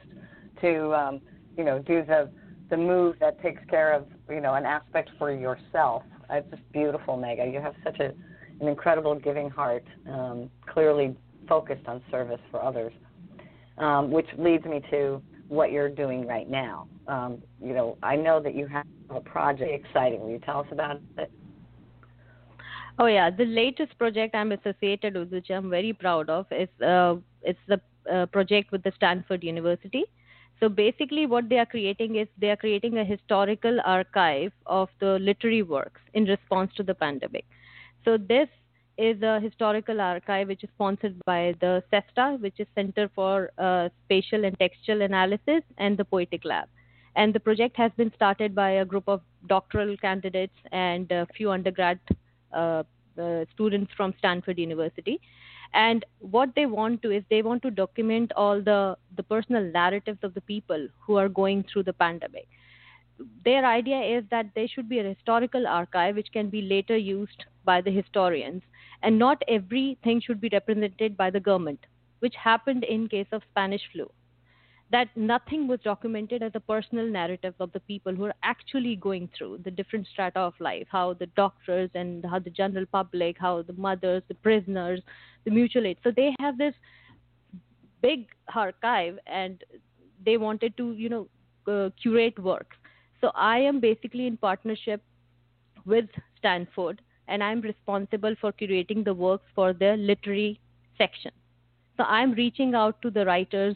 to, 0.61 0.93
um, 0.93 1.21
you 1.57 1.63
know, 1.63 1.79
do 1.79 2.03
the 2.05 2.29
the 2.69 2.77
move 2.77 3.15
that 3.19 3.41
takes 3.41 3.61
care 3.67 3.93
of, 3.93 4.05
you 4.29 4.39
know, 4.39 4.53
an 4.53 4.63
aspect 4.63 5.09
for 5.17 5.31
yourself. 5.31 6.03
It's 6.29 6.47
just 6.51 6.61
beautiful, 6.71 7.17
Megha. 7.17 7.51
You 7.51 7.59
have 7.59 7.73
such 7.83 7.99
a 7.99 8.13
an 8.61 8.67
incredible 8.67 9.15
giving 9.15 9.49
heart. 9.49 9.85
Um, 10.07 10.49
clearly 10.67 11.15
focused 11.47 11.87
on 11.87 12.01
service 12.11 12.39
for 12.51 12.63
others, 12.63 12.93
um, 13.79 14.11
which 14.11 14.27
leads 14.37 14.63
me 14.65 14.81
to 14.91 15.21
what 15.49 15.71
you're 15.71 15.89
doing 15.89 16.25
right 16.25 16.49
now. 16.49 16.87
Um, 17.07 17.41
you 17.61 17.73
know, 17.73 17.97
I 18.01 18.15
know 18.15 18.39
that 18.41 18.55
you 18.55 18.67
have 18.67 18.85
a 19.09 19.19
project 19.19 19.71
exciting. 19.71 20.21
Will 20.21 20.29
you 20.29 20.39
tell 20.39 20.61
us 20.61 20.67
about 20.71 21.01
it? 21.17 21.31
Oh 22.99 23.07
yeah, 23.07 23.29
the 23.29 23.45
latest 23.45 23.97
project 23.97 24.35
I'm 24.35 24.51
associated 24.51 25.15
with, 25.15 25.31
which 25.31 25.49
I'm 25.49 25.69
very 25.69 25.93
proud 25.93 26.29
of, 26.29 26.45
is 26.51 26.69
uh, 26.81 27.15
it's 27.41 27.59
the 27.67 27.79
uh, 28.11 28.25
project 28.27 28.71
with 28.71 28.83
the 28.83 28.91
Stanford 28.95 29.43
University. 29.43 30.05
So 30.59 30.67
basically, 30.67 31.25
what 31.25 31.47
they 31.47 31.57
are 31.57 31.65
creating 31.65 32.17
is 32.17 32.27
they 32.37 32.49
are 32.49 32.57
creating 32.57 32.97
a 32.97 33.05
historical 33.05 33.79
archive 33.85 34.51
of 34.65 34.89
the 34.99 35.17
literary 35.19 35.63
works 35.63 36.01
in 36.13 36.25
response 36.25 36.71
to 36.75 36.83
the 36.83 36.93
pandemic. 36.93 37.45
So 38.03 38.17
this 38.17 38.49
is 38.99 39.21
a 39.21 39.39
historical 39.39 40.01
archive 40.01 40.49
which 40.49 40.63
is 40.63 40.69
sponsored 40.75 41.15
by 41.25 41.55
the 41.61 41.81
CESTA, 41.91 42.39
which 42.41 42.59
is 42.59 42.67
Center 42.75 43.09
for 43.15 43.51
uh, 43.57 43.87
Spatial 44.05 44.43
and 44.43 44.59
Textual 44.59 45.01
Analysis, 45.01 45.63
and 45.77 45.97
the 45.97 46.03
Poetic 46.03 46.43
Lab. 46.43 46.67
And 47.15 47.33
the 47.33 47.39
project 47.39 47.77
has 47.77 47.91
been 47.95 48.11
started 48.13 48.53
by 48.53 48.71
a 48.71 48.85
group 48.85 49.07
of 49.07 49.21
doctoral 49.47 49.95
candidates 49.97 50.53
and 50.73 51.09
a 51.11 51.25
few 51.35 51.49
undergrad 51.49 51.99
uh, 52.53 52.83
uh, 53.17 53.45
students 53.53 53.91
from 53.95 54.13
Stanford 54.19 54.59
University. 54.59 55.21
And 55.73 56.03
what 56.19 56.53
they 56.55 56.65
want 56.65 57.01
to 57.03 57.11
is 57.11 57.23
they 57.29 57.41
want 57.41 57.61
to 57.63 57.71
document 57.71 58.33
all 58.35 58.61
the, 58.61 58.97
the 59.15 59.23
personal 59.23 59.63
narratives 59.63 60.19
of 60.23 60.33
the 60.33 60.41
people 60.41 60.87
who 60.99 61.15
are 61.15 61.29
going 61.29 61.63
through 61.71 61.83
the 61.83 61.93
pandemic 61.93 62.47
their 63.43 63.65
idea 63.65 63.99
is 64.17 64.23
that 64.31 64.47
there 64.55 64.67
should 64.67 64.89
be 64.89 64.99
a 64.99 65.03
historical 65.03 65.67
archive 65.67 66.15
which 66.15 66.31
can 66.31 66.49
be 66.49 66.61
later 66.61 66.97
used 66.97 67.43
by 67.65 67.81
the 67.81 67.91
historians. 67.91 68.61
And 69.01 69.17
not 69.17 69.41
everything 69.47 70.21
should 70.21 70.41
be 70.41 70.49
represented 70.51 71.15
by 71.15 71.29
the 71.29 71.39
government 71.39 71.85
which 72.19 72.35
happened 72.35 72.83
in 72.83 73.07
case 73.07 73.27
of 73.31 73.41
spanish 73.49 73.81
flu. 73.91 74.09
That 74.91 75.07
nothing 75.15 75.67
was 75.67 75.79
documented 75.83 76.41
as 76.41 76.51
a 76.55 76.59
personal 76.59 77.05
narrative 77.07 77.53
of 77.59 77.71
the 77.71 77.79
people 77.81 78.13
who 78.13 78.25
are 78.25 78.33
actually 78.43 78.95
going 78.95 79.29
through 79.37 79.59
the 79.63 79.71
different 79.71 80.07
strata 80.07 80.39
of 80.39 80.53
life 80.59 80.87
how 80.89 81.13
the 81.13 81.27
doctors 81.27 81.89
and 81.93 82.25
how 82.25 82.39
the 82.39 82.49
general 82.49 82.85
public 82.91 83.37
how 83.39 83.61
the 83.61 83.73
mothers 83.73 84.23
the 84.27 84.33
prisoners 84.33 84.99
the 85.45 85.51
mutual 85.51 85.85
aid. 85.85 85.97
So 86.03 86.11
they 86.11 86.33
have 86.39 86.57
this 86.57 86.73
big 88.01 88.27
archive 88.53 89.19
and 89.27 89.63
they 90.25 90.37
wanted 90.37 90.75
to 90.77 90.93
you 90.93 91.09
know 91.09 91.27
uh, 91.67 91.89
curate 92.01 92.39
works 92.39 92.75
so 93.21 93.31
i 93.35 93.57
am 93.57 93.79
basically 93.79 94.27
in 94.27 94.37
partnership 94.37 95.01
with 95.85 96.09
stanford 96.37 97.01
and 97.29 97.43
I'm 97.43 97.61
responsible 97.61 98.35
for 98.41 98.51
curating 98.51 99.05
the 99.05 99.13
works 99.13 99.45
for 99.55 99.71
the 99.71 99.95
literary 99.97 100.59
section. 100.97 101.31
So 101.95 102.03
I'm 102.03 102.31
reaching 102.33 102.73
out 102.73 103.01
to 103.03 103.11
the 103.11 103.25
writers 103.25 103.75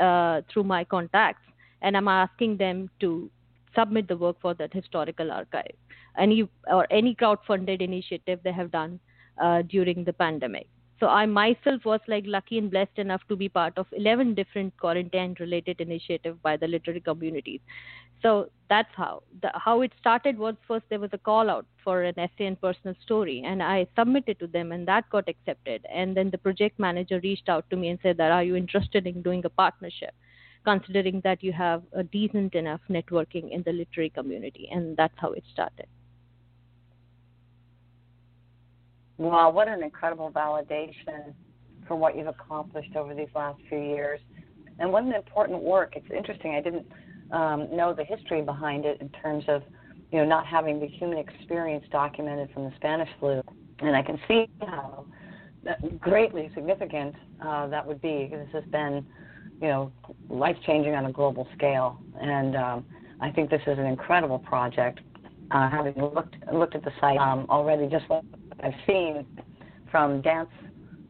uh, 0.00 0.42
through 0.52 0.64
my 0.64 0.84
contacts 0.84 1.46
and 1.82 1.96
I'm 1.96 2.08
asking 2.08 2.58
them 2.58 2.90
to 3.00 3.30
submit 3.76 4.08
the 4.08 4.16
work 4.16 4.36
for 4.40 4.54
that 4.54 4.72
historical 4.72 5.32
archive. 5.32 5.74
Any 6.18 6.48
or 6.66 6.86
any 6.90 7.14
crowd-funded 7.14 7.80
initiative 7.80 8.40
they 8.44 8.52
have 8.52 8.70
done 8.70 9.00
uh, 9.40 9.62
during 9.62 10.04
the 10.04 10.12
pandemic. 10.12 10.68
So 11.00 11.08
I 11.08 11.24
myself 11.24 11.86
was 11.86 12.00
like 12.08 12.24
lucky 12.26 12.58
and 12.58 12.70
blessed 12.70 12.98
enough 12.98 13.22
to 13.28 13.36
be 13.36 13.48
part 13.48 13.72
of 13.78 13.86
11 13.92 14.34
different 14.34 14.76
quarantine-related 14.76 15.80
initiatives 15.80 16.38
by 16.42 16.58
the 16.58 16.68
literary 16.68 17.00
communities. 17.00 17.60
So 18.20 18.50
that's 18.68 18.94
how 18.94 19.22
the, 19.40 19.50
how 19.54 19.80
it 19.80 19.92
started. 19.98 20.38
Was 20.38 20.56
first 20.68 20.84
there 20.90 21.00
was 21.00 21.08
a 21.14 21.18
call 21.18 21.48
out 21.48 21.64
for 21.82 22.02
an 22.02 22.18
essay 22.18 22.44
and 22.44 22.60
personal 22.60 22.94
story, 23.02 23.42
and 23.46 23.62
I 23.62 23.86
submitted 23.98 24.38
to 24.40 24.46
them, 24.46 24.72
and 24.72 24.86
that 24.88 25.08
got 25.08 25.26
accepted. 25.26 25.86
And 25.90 26.14
then 26.14 26.28
the 26.30 26.36
project 26.36 26.78
manager 26.78 27.18
reached 27.22 27.48
out 27.48 27.64
to 27.70 27.76
me 27.76 27.88
and 27.88 27.98
said 28.02 28.18
that 28.18 28.30
Are 28.30 28.44
you 28.44 28.56
interested 28.56 29.06
in 29.06 29.22
doing 29.22 29.42
a 29.46 29.48
partnership? 29.48 30.14
Considering 30.66 31.22
that 31.24 31.42
you 31.42 31.54
have 31.54 31.82
a 31.94 32.02
decent 32.02 32.54
enough 32.54 32.82
networking 32.90 33.50
in 33.50 33.62
the 33.62 33.72
literary 33.72 34.10
community, 34.10 34.68
and 34.70 34.98
that's 34.98 35.14
how 35.16 35.32
it 35.32 35.44
started. 35.50 35.86
Wow, 39.20 39.50
what 39.50 39.68
an 39.68 39.82
incredible 39.82 40.30
validation 40.30 41.34
for 41.86 41.94
what 41.94 42.16
you've 42.16 42.26
accomplished 42.26 42.96
over 42.96 43.14
these 43.14 43.28
last 43.34 43.60
few 43.68 43.78
years. 43.78 44.18
And 44.78 44.90
what 44.90 45.04
an 45.04 45.12
important 45.12 45.62
work. 45.62 45.92
It's 45.94 46.10
interesting. 46.10 46.54
I 46.54 46.62
didn't 46.62 46.86
um, 47.30 47.68
know 47.70 47.92
the 47.92 48.02
history 48.02 48.40
behind 48.40 48.86
it 48.86 48.98
in 49.02 49.10
terms 49.10 49.44
of, 49.46 49.62
you 50.10 50.20
know, 50.20 50.24
not 50.24 50.46
having 50.46 50.80
the 50.80 50.86
human 50.86 51.18
experience 51.18 51.84
documented 51.92 52.50
from 52.54 52.64
the 52.64 52.72
Spanish 52.76 53.10
flu. 53.20 53.42
And 53.80 53.94
I 53.94 54.00
can 54.00 54.18
see 54.26 54.48
how 54.62 55.04
greatly 55.98 56.50
significant 56.54 57.14
uh, 57.44 57.66
that 57.66 57.86
would 57.86 58.00
be. 58.00 58.30
This 58.32 58.48
has 58.54 58.64
been, 58.70 59.04
you 59.60 59.68
know, 59.68 59.92
life 60.30 60.56
changing 60.64 60.94
on 60.94 61.04
a 61.04 61.12
global 61.12 61.46
scale. 61.54 62.00
And 62.18 62.56
um, 62.56 62.86
I 63.20 63.30
think 63.30 63.50
this 63.50 63.60
is 63.66 63.78
an 63.78 63.84
incredible 63.84 64.38
project. 64.38 65.00
Uh, 65.50 65.68
having 65.68 65.94
looked 66.00 66.36
looked 66.54 66.74
at 66.74 66.84
the 66.84 66.92
site 67.00 67.18
um, 67.18 67.44
already, 67.50 67.86
just 67.86 68.04
I've 68.62 68.74
seen 68.86 69.26
from 69.90 70.20
dance, 70.22 70.50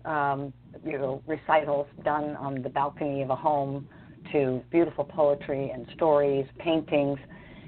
um, 0.04 0.52
you 0.84 0.98
know, 0.98 1.22
recitals 1.26 1.86
done 2.04 2.36
on 2.36 2.62
the 2.62 2.68
balcony 2.68 3.22
of 3.22 3.30
a 3.30 3.36
home 3.36 3.88
to 4.32 4.62
beautiful 4.70 5.04
poetry 5.04 5.70
and 5.70 5.86
stories, 5.94 6.46
paintings, 6.58 7.18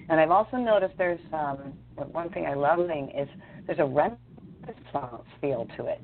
and 0.09 0.21
I've 0.21 0.31
also 0.31 0.57
noticed 0.57 0.95
there's 0.99 1.21
um, 1.33 1.73
one 1.97 2.31
thing 2.31 2.47
I 2.47 2.55
love 2.55 2.81
is 2.81 3.29
there's 3.67 3.79
a 3.79 3.85
Renaissance 3.85 4.19
feel 5.41 5.67
to 5.77 5.87
it. 5.87 6.01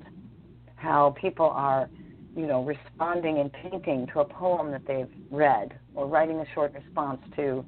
how 0.76 1.14
people 1.20 1.46
are, 1.46 1.90
you 2.36 2.46
know, 2.46 2.64
responding 2.64 3.38
and 3.38 3.52
painting 3.52 4.06
to 4.12 4.20
a 4.20 4.24
poem 4.24 4.70
that 4.70 4.86
they've 4.86 5.10
read 5.30 5.78
or 5.94 6.06
writing 6.06 6.38
a 6.38 6.44
short 6.54 6.72
response 6.72 7.20
to, 7.36 7.64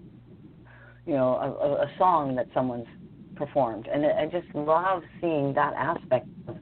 you 1.06 1.12
know, 1.14 1.34
a, 1.34 1.84
a 1.84 1.90
song 1.98 2.34
that 2.36 2.46
someone's 2.54 2.86
performed. 3.40 3.88
And 3.92 4.05
I 4.05 4.26
just 4.26 4.55
love 4.55 5.03
seeing 5.20 5.55
that 5.55 5.72
aspect 5.74 6.29
of 6.46 6.57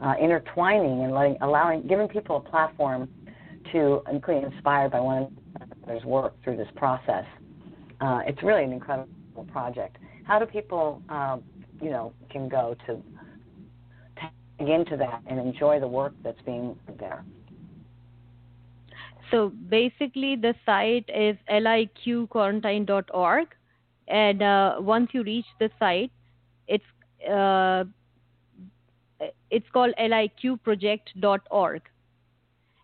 uh, 0.00 0.14
intertwining 0.22 1.04
and 1.04 1.12
letting, 1.12 1.36
allowing, 1.42 1.86
giving 1.88 2.08
people 2.08 2.36
a 2.36 2.40
platform 2.40 3.08
to 3.72 4.00
be 4.26 4.36
inspired 4.36 4.92
by 4.92 5.00
one 5.00 5.36
another's 5.84 6.04
work 6.04 6.34
through 6.42 6.56
this 6.56 6.68
process. 6.76 7.24
Uh, 8.00 8.20
it's 8.26 8.42
really 8.42 8.64
an 8.64 8.72
incredible 8.72 9.46
project. 9.52 9.98
How 10.24 10.38
do 10.38 10.46
people, 10.46 11.02
uh, 11.08 11.38
you 11.82 11.90
know, 11.90 12.12
can 12.30 12.48
go 12.48 12.76
to 12.86 13.02
tag 14.16 14.68
into 14.68 14.96
that 14.96 15.22
and 15.26 15.40
enjoy 15.40 15.80
the 15.80 15.88
work 15.88 16.14
that's 16.22 16.40
being 16.46 16.78
there? 16.98 17.24
So 19.30 19.52
basically, 19.68 20.36
the 20.36 20.54
site 20.64 21.08
is 21.08 21.36
liqquarantine.org, 21.48 23.46
and 24.08 24.42
uh, 24.42 24.76
once 24.80 25.10
you 25.12 25.22
reach 25.22 25.44
the 25.60 25.70
site, 25.78 26.10
it's 26.70 27.30
uh, 27.30 27.84
it's 29.50 29.68
called 29.72 29.94
liqproject.org, 29.98 31.82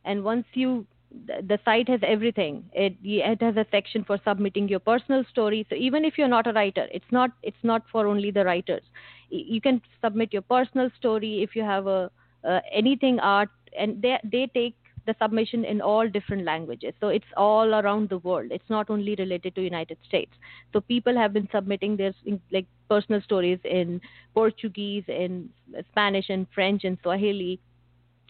and 0.05 0.25
once 0.25 0.47
you 0.55 0.87
the 1.27 1.59
site 1.65 1.89
has 1.89 2.01
everything. 2.07 2.65
It 2.75 2.97
it 3.03 3.41
has 3.43 3.57
a 3.57 3.67
section 3.71 4.05
for 4.05 4.19
submitting 4.25 4.69
your 4.69 4.81
personal 4.81 5.25
story. 5.31 5.67
So 5.71 5.77
even 5.77 6.05
if 6.05 6.19
you're 6.19 6.29
not 6.29 6.47
a 6.47 6.53
writer, 6.53 6.89
it's 6.93 7.13
not 7.13 7.31
it's 7.43 7.65
not 7.65 7.83
for 7.91 8.07
only 8.07 8.31
the 8.31 8.45
writers. 8.45 8.83
You 9.31 9.61
can 9.61 9.81
submit 10.03 10.33
your 10.33 10.43
personal 10.43 10.91
story 10.99 11.43
if 11.43 11.57
you 11.57 11.63
have 11.63 11.87
a 11.87 12.11
uh, 12.45 12.61
anything 12.73 13.21
art, 13.21 13.51
and 13.79 14.03
they 14.03 14.19
they 14.25 14.47
take 14.55 14.77
the 15.07 15.15
submission 15.21 15.65
in 15.65 15.81
all 15.81 16.09
different 16.09 16.45
languages. 16.45 16.93
So 17.01 17.09
it's 17.09 17.33
all 17.37 17.75
around 17.75 18.09
the 18.09 18.19
world. 18.19 18.51
It's 18.51 18.69
not 18.69 18.91
only 18.91 19.15
related 19.15 19.55
to 19.55 19.63
United 19.63 19.99
States. 20.07 20.33
So 20.73 20.81
people 20.81 21.17
have 21.17 21.33
been 21.33 21.49
submitting 21.53 21.97
their 21.97 22.13
like 22.51 22.67
personal 22.89 23.21
stories 23.23 23.59
in 23.65 24.01
Portuguese, 24.35 25.05
in 25.09 25.49
Spanish, 25.91 26.29
and 26.29 26.47
French, 26.55 26.85
and 26.85 26.99
Swahili. 27.03 27.61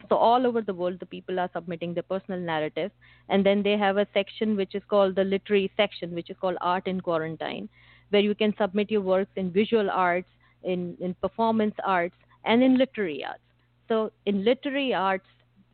So 0.09 0.17
all 0.17 0.47
over 0.47 0.61
the 0.61 0.75
world, 0.75 1.01
the 1.01 1.07
people 1.07 1.41
are 1.41 1.51
submitting 1.55 1.95
their 1.95 2.03
personal 2.03 2.39
narrative, 2.39 2.91
and 3.31 3.45
then 3.45 3.63
they 3.63 3.79
have 3.79 3.97
a 3.97 4.07
section 4.13 4.55
which 4.55 4.75
is 4.75 4.83
called 4.89 5.17
the 5.17 5.25
literary 5.25 5.73
section, 5.77 6.15
which 6.15 6.31
is 6.31 6.37
called 6.39 6.59
Art 6.61 6.87
in 6.87 7.01
Quarantine, 7.01 7.69
where 8.11 8.23
you 8.23 8.35
can 8.35 8.55
submit 8.59 8.91
your 8.91 9.01
works 9.01 9.31
in 9.37 9.51
visual 9.51 9.91
arts, 9.91 10.29
in 10.63 10.97
in 11.01 11.15
performance 11.15 11.75
arts, 11.85 12.15
and 12.45 12.63
in 12.63 12.77
literary 12.77 13.25
arts. 13.25 13.41
So 13.89 14.13
in 14.27 14.45
literary 14.45 14.93
arts 14.93 15.27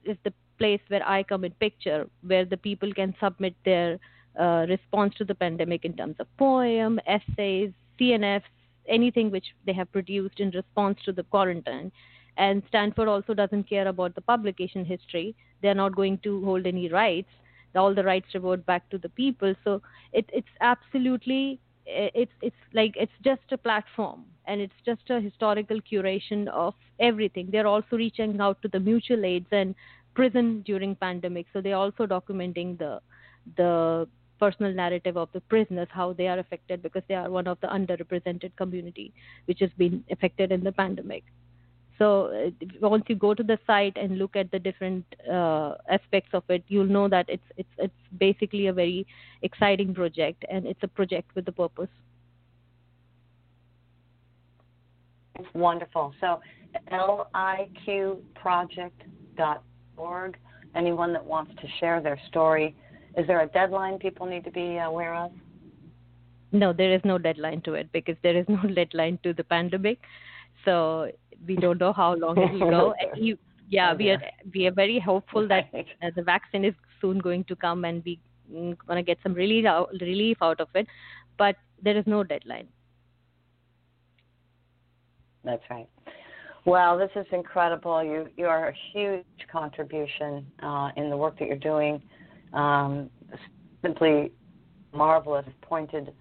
is 0.04 0.16
the 0.24 0.32
place 0.62 0.80
where 0.88 1.06
I 1.16 1.22
come 1.22 1.44
in 1.44 1.52
picture, 1.66 2.00
where 2.30 2.44
the 2.44 2.56
people 2.68 2.92
can 3.00 3.14
submit 3.22 3.54
their 3.64 3.98
uh, 4.38 4.66
response 4.68 5.14
to 5.16 5.24
the 5.24 5.34
pandemic 5.34 5.84
in 5.84 5.94
terms 6.00 6.16
of 6.20 6.26
poem, 6.38 7.00
essays, 7.06 7.70
CNFs, 7.98 8.52
anything 8.88 9.30
which 9.30 9.48
they 9.66 9.74
have 9.80 9.90
produced 9.92 10.38
in 10.40 10.50
response 10.50 10.98
to 11.04 11.12
the 11.12 11.24
quarantine. 11.24 11.90
And 12.36 12.62
Stanford 12.68 13.08
also 13.08 13.34
doesn't 13.34 13.68
care 13.68 13.88
about 13.88 14.14
the 14.14 14.20
publication 14.20 14.84
history. 14.84 15.34
They're 15.60 15.82
not 15.84 15.96
going 15.96 16.18
to 16.26 16.44
hold 16.44 16.66
any 16.66 16.88
rights. 16.88 17.32
All 17.74 17.94
the 17.94 18.04
rights 18.04 18.34
revert 18.34 18.64
back 18.66 18.88
to 18.90 18.98
the 18.98 19.08
people. 19.08 19.54
So 19.64 19.82
it, 20.12 20.26
it's 20.32 20.54
absolutely 20.60 21.60
it's 21.86 22.32
it's 22.40 22.62
like 22.72 22.94
it's 22.96 23.18
just 23.24 23.46
a 23.50 23.58
platform 23.58 24.24
and 24.46 24.60
it's 24.60 24.80
just 24.84 25.02
a 25.10 25.20
historical 25.20 25.80
curation 25.80 26.48
of 26.48 26.74
everything. 27.00 27.48
They're 27.50 27.66
also 27.66 27.96
reaching 27.96 28.40
out 28.40 28.60
to 28.62 28.68
the 28.68 28.80
mutual 28.80 29.24
aids 29.24 29.46
and 29.50 29.74
prison 30.14 30.62
during 30.62 30.94
pandemic. 30.94 31.46
So 31.52 31.60
they're 31.60 31.76
also 31.76 32.06
documenting 32.06 32.78
the 32.78 33.00
the 33.56 34.08
personal 34.38 34.72
narrative 34.72 35.16
of 35.16 35.28
the 35.32 35.40
prisoners, 35.42 35.88
how 35.90 36.12
they 36.12 36.26
are 36.26 36.38
affected 36.38 36.82
because 36.82 37.02
they 37.08 37.14
are 37.14 37.30
one 37.30 37.46
of 37.46 37.58
the 37.60 37.68
underrepresented 37.68 38.56
community 38.56 39.12
which 39.44 39.60
has 39.60 39.70
been 39.78 40.04
affected 40.10 40.50
in 40.50 40.64
the 40.64 40.72
pandemic. 40.72 41.22
So 41.98 42.26
uh, 42.26 42.88
once 42.88 43.04
you 43.08 43.14
go 43.14 43.34
to 43.34 43.42
the 43.42 43.58
site 43.66 43.96
and 43.96 44.18
look 44.18 44.34
at 44.34 44.50
the 44.50 44.58
different 44.58 45.04
uh, 45.30 45.74
aspects 45.88 46.30
of 46.32 46.42
it, 46.48 46.64
you'll 46.66 46.86
know 46.86 47.08
that 47.08 47.26
it's 47.28 47.44
it's 47.56 47.68
it's 47.78 47.94
basically 48.18 48.66
a 48.66 48.72
very 48.72 49.06
exciting 49.42 49.94
project 49.94 50.44
and 50.50 50.66
it's 50.66 50.82
a 50.82 50.88
project 50.88 51.30
with 51.36 51.46
a 51.48 51.52
purpose. 51.52 51.90
Wonderful. 55.54 56.14
So 56.20 56.40
liqproject.org 56.90 59.60
org. 59.96 60.36
Anyone 60.74 61.12
that 61.12 61.24
wants 61.24 61.52
to 61.60 61.68
share 61.80 62.00
their 62.00 62.18
story, 62.28 62.74
is 63.16 63.26
there 63.26 63.40
a 63.42 63.46
deadline 63.46 63.98
people 63.98 64.26
need 64.26 64.44
to 64.44 64.50
be 64.50 64.78
aware 64.78 65.14
of? 65.14 65.32
No, 66.50 66.72
there 66.72 66.94
is 66.94 67.00
no 67.04 67.18
deadline 67.18 67.62
to 67.62 67.74
it 67.74 67.90
because 67.92 68.16
there 68.22 68.36
is 68.36 68.46
no 68.48 68.62
deadline 68.74 69.18
to 69.22 69.32
the 69.32 69.44
pandemic. 69.44 69.98
So 70.64 71.10
we 71.46 71.56
don't 71.56 71.80
know 71.80 71.92
how 71.92 72.14
long 72.14 72.38
it 72.38 72.52
will 72.52 72.70
go. 72.70 72.94
You, 73.16 73.36
yeah, 73.68 73.94
we 73.94 74.10
are 74.10 74.20
we 74.54 74.66
are 74.66 74.72
very 74.72 75.00
hopeful 75.00 75.48
that 75.48 75.70
uh, 75.74 76.10
the 76.14 76.22
vaccine 76.22 76.64
is 76.64 76.74
soon 77.00 77.18
going 77.18 77.44
to 77.44 77.56
come 77.56 77.84
and 77.86 78.02
we 78.04 78.18
mm, 78.52 78.76
to 78.88 79.02
get 79.02 79.18
some 79.22 79.32
relief 79.32 79.64
out, 79.64 79.90
relief 80.00 80.36
out 80.42 80.60
of 80.60 80.68
it. 80.74 80.86
But 81.38 81.56
there 81.82 81.96
is 81.96 82.06
no 82.06 82.22
deadline. 82.22 82.68
That's 85.44 85.62
right. 85.70 85.88
Well, 86.64 86.96
this 86.96 87.10
is 87.16 87.26
incredible. 87.32 88.04
You 88.04 88.28
you 88.36 88.46
are 88.46 88.68
a 88.68 88.74
huge 88.92 89.24
contribution 89.50 90.46
uh, 90.62 90.90
in 90.96 91.10
the 91.10 91.16
work 91.16 91.38
that 91.40 91.48
you're 91.48 91.56
doing. 91.56 92.00
Um, 92.52 93.10
simply 93.82 94.30
marvelous. 94.94 95.46
Pointed, 95.60 96.12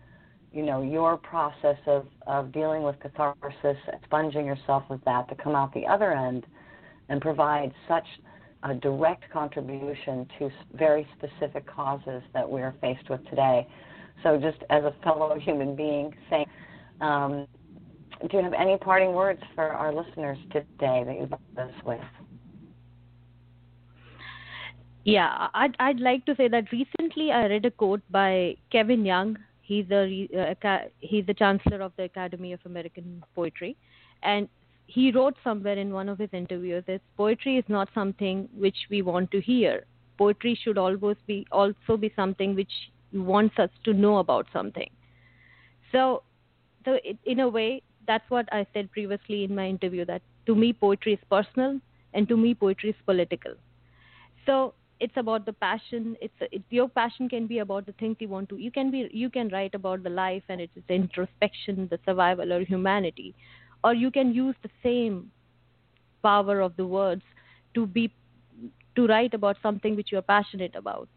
you 0.52 0.64
know, 0.64 0.82
your 0.82 1.16
process 1.16 1.78
of 1.86 2.08
of 2.26 2.52
dealing 2.52 2.82
with 2.82 3.00
catharsis, 3.00 3.78
sponging 4.06 4.48
yourself 4.48 4.84
with 4.90 5.04
that 5.06 5.30
to 5.30 5.36
come 5.36 5.56
out 5.56 5.74
the 5.76 5.86
other 5.86 6.12
end, 6.12 6.48
and 7.10 7.22
provide 7.22 7.72
such 7.88 8.08
a 8.64 8.74
direct 8.74 9.30
contribution 9.32 10.28
to 10.40 10.50
very 10.74 11.08
specific 11.18 11.68
causes 11.68 12.24
that 12.34 12.50
we're 12.50 12.74
faced 12.82 13.08
with 13.12 13.24
today. 13.30 13.68
So, 14.24 14.40
just 14.40 14.64
as 14.72 14.84
a 14.86 14.94
fellow 15.04 15.38
human 15.38 15.76
being, 15.76 16.16
saying. 16.32 16.48
Um, 17.00 17.48
do 18.30 18.38
you 18.38 18.44
have 18.44 18.54
any 18.54 18.78
parting 18.78 19.14
words 19.14 19.42
for 19.56 19.70
our 19.70 19.94
listeners 19.94 20.38
today 20.52 21.04
that 21.06 21.16
you'd 21.20 21.32
like 21.32 21.68
us 21.68 21.74
with? 21.86 22.02
Yeah, 25.04 25.48
I'd 25.54 25.76
I'd 25.80 26.00
like 26.00 26.26
to 26.26 26.36
say 26.36 26.48
that 26.48 26.72
recently 26.72 27.32
I 27.32 27.48
read 27.48 27.66
a 27.66 27.72
quote 27.72 28.02
by 28.12 28.56
Kevin 28.72 29.04
Young. 29.04 29.38
He's 29.62 29.90
a 29.90 30.28
uh, 30.64 30.78
he's 31.00 31.26
the 31.26 31.34
chancellor 31.34 31.82
of 31.82 31.94
the 31.98 32.04
Academy 32.04 32.54
of 32.54 32.60
American 32.66 33.24
Poetry, 33.34 33.76
and 34.22 34.48
he 34.86 35.12
wrote 35.12 35.36
somewhere 35.44 35.78
in 35.78 35.92
one 35.92 36.08
of 36.08 36.20
his 36.20 36.30
interviews 36.34 36.84
that 36.86 37.02
poetry 37.18 37.58
is 37.58 37.66
not 37.68 37.90
something 37.96 38.48
which 38.54 38.76
we 38.90 39.02
want 39.02 39.32
to 39.32 39.42
hear. 39.42 39.86
Poetry 40.18 40.60
should 40.62 40.78
always 40.78 41.18
be 41.26 41.48
also 41.52 41.98
be 41.98 42.12
something 42.16 42.54
which 42.56 42.72
wants 43.12 43.58
us 43.58 43.70
to 43.86 43.94
know 43.94 44.18
about 44.18 44.46
something. 44.54 44.90
So, 45.92 46.24
so 46.86 47.00
it, 47.04 47.18
in 47.26 47.40
a 47.40 47.50
way, 47.50 47.82
that's 48.08 48.30
what 48.30 48.48
I 48.52 48.66
said 48.74 48.92
previously 48.92 49.44
in 49.44 49.56
my 49.56 49.68
interview 49.68 50.06
that 50.06 50.22
to 50.46 50.56
me 50.56 50.74
poetry 50.74 51.14
is 51.14 51.20
personal 51.30 51.80
and 52.14 52.28
to 52.28 52.38
me 52.38 52.54
poetry 52.54 52.90
is 52.90 52.96
political. 53.06 53.54
So 54.46 54.74
it's 55.00 55.18
about 55.18 55.46
the 55.46 55.54
passion. 55.54 56.16
It's, 56.22 56.34
it, 56.52 56.62
your 56.70 56.88
passion 56.88 57.28
can 57.28 57.48
be 57.48 57.60
about 57.60 57.86
the 57.86 57.94
things 57.94 58.18
you 58.20 58.28
want 58.28 58.50
to. 58.50 58.58
You 58.58 58.72
can 58.72 58.92
be 58.92 59.10
you 59.12 59.30
can 59.30 59.50
write 59.50 59.76
about 59.76 60.04
the 60.04 60.10
life 60.10 60.44
and 60.50 60.62
its 60.62 60.74
introspection, 60.90 61.88
the 61.90 62.00
survival 62.06 62.54
or 62.54 62.62
humanity, 62.62 63.34
or 63.84 63.94
you 63.94 64.12
can 64.12 64.34
use 64.34 64.56
the 64.64 64.70
same 64.84 65.32
power 66.22 66.60
of 66.62 66.76
the 66.78 66.86
words 66.86 67.24
to 67.74 67.88
be 67.88 68.14
to 68.96 69.08
write 69.08 69.34
about 69.34 69.58
something 69.64 69.96
which 69.96 70.12
you 70.12 70.18
are 70.18 70.30
passionate 70.34 70.76
about. 70.76 71.08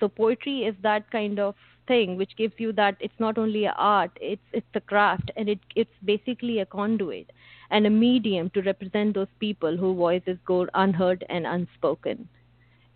So 0.00 0.08
poetry 0.08 0.64
is 0.64 0.74
that 0.82 1.10
kind 1.10 1.38
of 1.38 1.54
thing 1.86 2.16
which 2.16 2.36
gives 2.36 2.54
you 2.58 2.72
that 2.72 2.96
it's 3.00 3.18
not 3.18 3.38
only 3.38 3.66
art 3.68 4.10
it's 4.20 4.42
it's 4.52 4.74
a 4.74 4.80
craft 4.80 5.30
and 5.36 5.48
it 5.48 5.58
it's 5.74 5.98
basically 6.04 6.60
a 6.60 6.66
conduit 6.66 7.30
and 7.70 7.86
a 7.86 7.90
medium 7.90 8.50
to 8.50 8.62
represent 8.62 9.14
those 9.14 9.32
people 9.40 9.76
whose 9.76 9.96
voices 9.96 10.38
go 10.46 10.68
unheard 10.74 11.24
and 11.28 11.46
unspoken. 11.46 12.28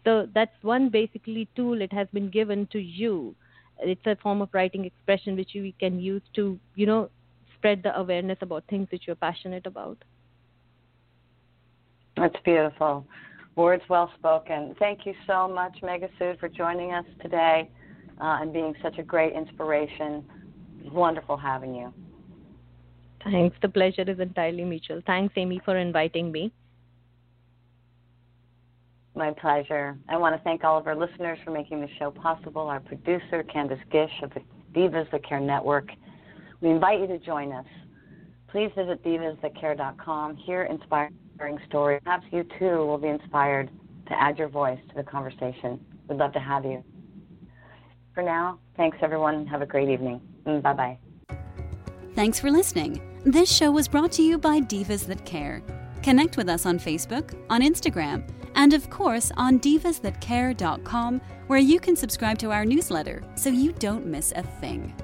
So 0.05 0.29
that's 0.33 0.62
one 0.62 0.88
basically 0.88 1.48
tool 1.57 1.83
it 1.83 1.92
has 1.92 2.07
been 2.12 2.31
given 2.31 2.68
to 2.68 2.79
you. 2.79 3.35
It's 3.81 4.07
a 4.07 4.16
form 4.16 4.40
of 4.42 4.48
writing 4.53 4.85
expression 4.85 5.35
which 5.35 5.55
you 5.55 5.72
can 5.81 6.00
use 6.00 6.22
to 6.35 6.59
you 6.74 6.87
know 6.87 7.11
spread 7.57 7.83
the 7.83 7.96
awareness 7.98 8.38
about 8.40 8.64
things 8.68 8.88
which 8.90 9.07
you're 9.07 9.16
passionate 9.16 9.66
about. 9.66 9.98
That's 12.16 12.37
beautiful. 12.44 13.07
Words 13.57 13.83
well 13.88 14.11
spoken. 14.18 14.74
Thank 14.79 15.05
you 15.05 15.14
so 15.26 15.48
much 15.48 15.79
Megha 15.83 16.38
for 16.38 16.48
joining 16.48 16.92
us 16.92 17.05
today 17.20 17.68
uh, 18.20 18.38
and 18.40 18.52
being 18.52 18.74
such 18.83 18.98
a 18.98 19.02
great 19.02 19.35
inspiration. 19.35 20.24
Wonderful 20.92 21.37
having 21.37 21.74
you. 21.74 21.92
Thanks. 23.24 23.56
The 23.61 23.68
pleasure 23.68 24.04
is 24.06 24.18
entirely 24.18 24.64
mutual. 24.64 25.02
Thanks, 25.06 25.35
Amy, 25.37 25.61
for 25.64 25.76
inviting 25.76 26.33
me. 26.33 26.52
My 29.14 29.33
pleasure. 29.33 29.98
I 30.09 30.16
want 30.16 30.37
to 30.37 30.42
thank 30.42 30.64
all 30.64 30.78
of 30.78 30.87
our 30.87 30.96
listeners 30.96 31.38
for 31.44 31.50
making 31.50 31.80
the 31.80 31.88
show 31.98 32.11
possible. 32.11 32.62
Our 32.62 32.80
producer, 32.80 33.42
Candace 33.42 33.78
Gish 33.90 34.11
of 34.22 34.30
the 34.30 34.40
Divas 34.72 35.11
That 35.11 35.26
Care 35.28 35.40
Network. 35.40 35.90
We 36.61 36.70
invite 36.70 37.00
you 37.00 37.06
to 37.09 37.18
join 37.18 37.52
us. 37.52 37.66
Please 38.48 38.70
visit 38.76 39.02
divasthatcare.com. 39.04 40.37
Hear 40.37 40.64
inspiring 40.64 41.59
stories. 41.68 42.00
Perhaps 42.04 42.26
you 42.30 42.44
too 42.59 42.87
will 42.87 42.98
be 42.98 43.09
inspired 43.09 43.70
to 44.09 44.20
add 44.20 44.38
your 44.38 44.48
voice 44.48 44.78
to 44.88 44.94
the 44.94 45.02
conversation. 45.02 45.80
We'd 46.09 46.18
love 46.18 46.33
to 46.33 46.40
have 46.40 46.64
you. 46.64 46.83
For 48.14 48.23
now, 48.23 48.59
thanks 48.77 48.99
everyone. 49.03 49.46
Have 49.46 49.62
a 49.62 49.66
great 49.66 49.88
evening. 49.88 50.20
Mm, 50.46 50.62
bye 50.62 50.73
bye. 50.73 50.99
Thanks 52.14 52.40
for 52.40 52.51
listening. 52.51 53.01
This 53.25 53.51
show 53.51 53.70
was 53.70 53.88
brought 53.88 54.12
to 54.12 54.23
you 54.23 54.38
by 54.38 54.61
Divas 54.61 55.07
That 55.07 55.25
Care. 55.25 55.62
Connect 56.03 56.37
with 56.37 56.49
us 56.49 56.66
on 56.66 56.79
Facebook, 56.79 57.35
on 57.51 57.61
Instagram, 57.61 58.29
and 58.55 58.73
of 58.73 58.90
course 58.90 59.31
on 59.37 59.61
divasthatcare.com, 59.61 61.20
where 61.46 61.59
you 61.59 61.79
can 61.79 61.94
subscribe 61.94 62.38
to 62.38 62.51
our 62.51 62.64
newsletter 62.64 63.23
so 63.37 63.51
you 63.51 63.73
don't 63.73 64.07
miss 64.07 64.33
a 64.35 64.42
thing. 64.42 64.94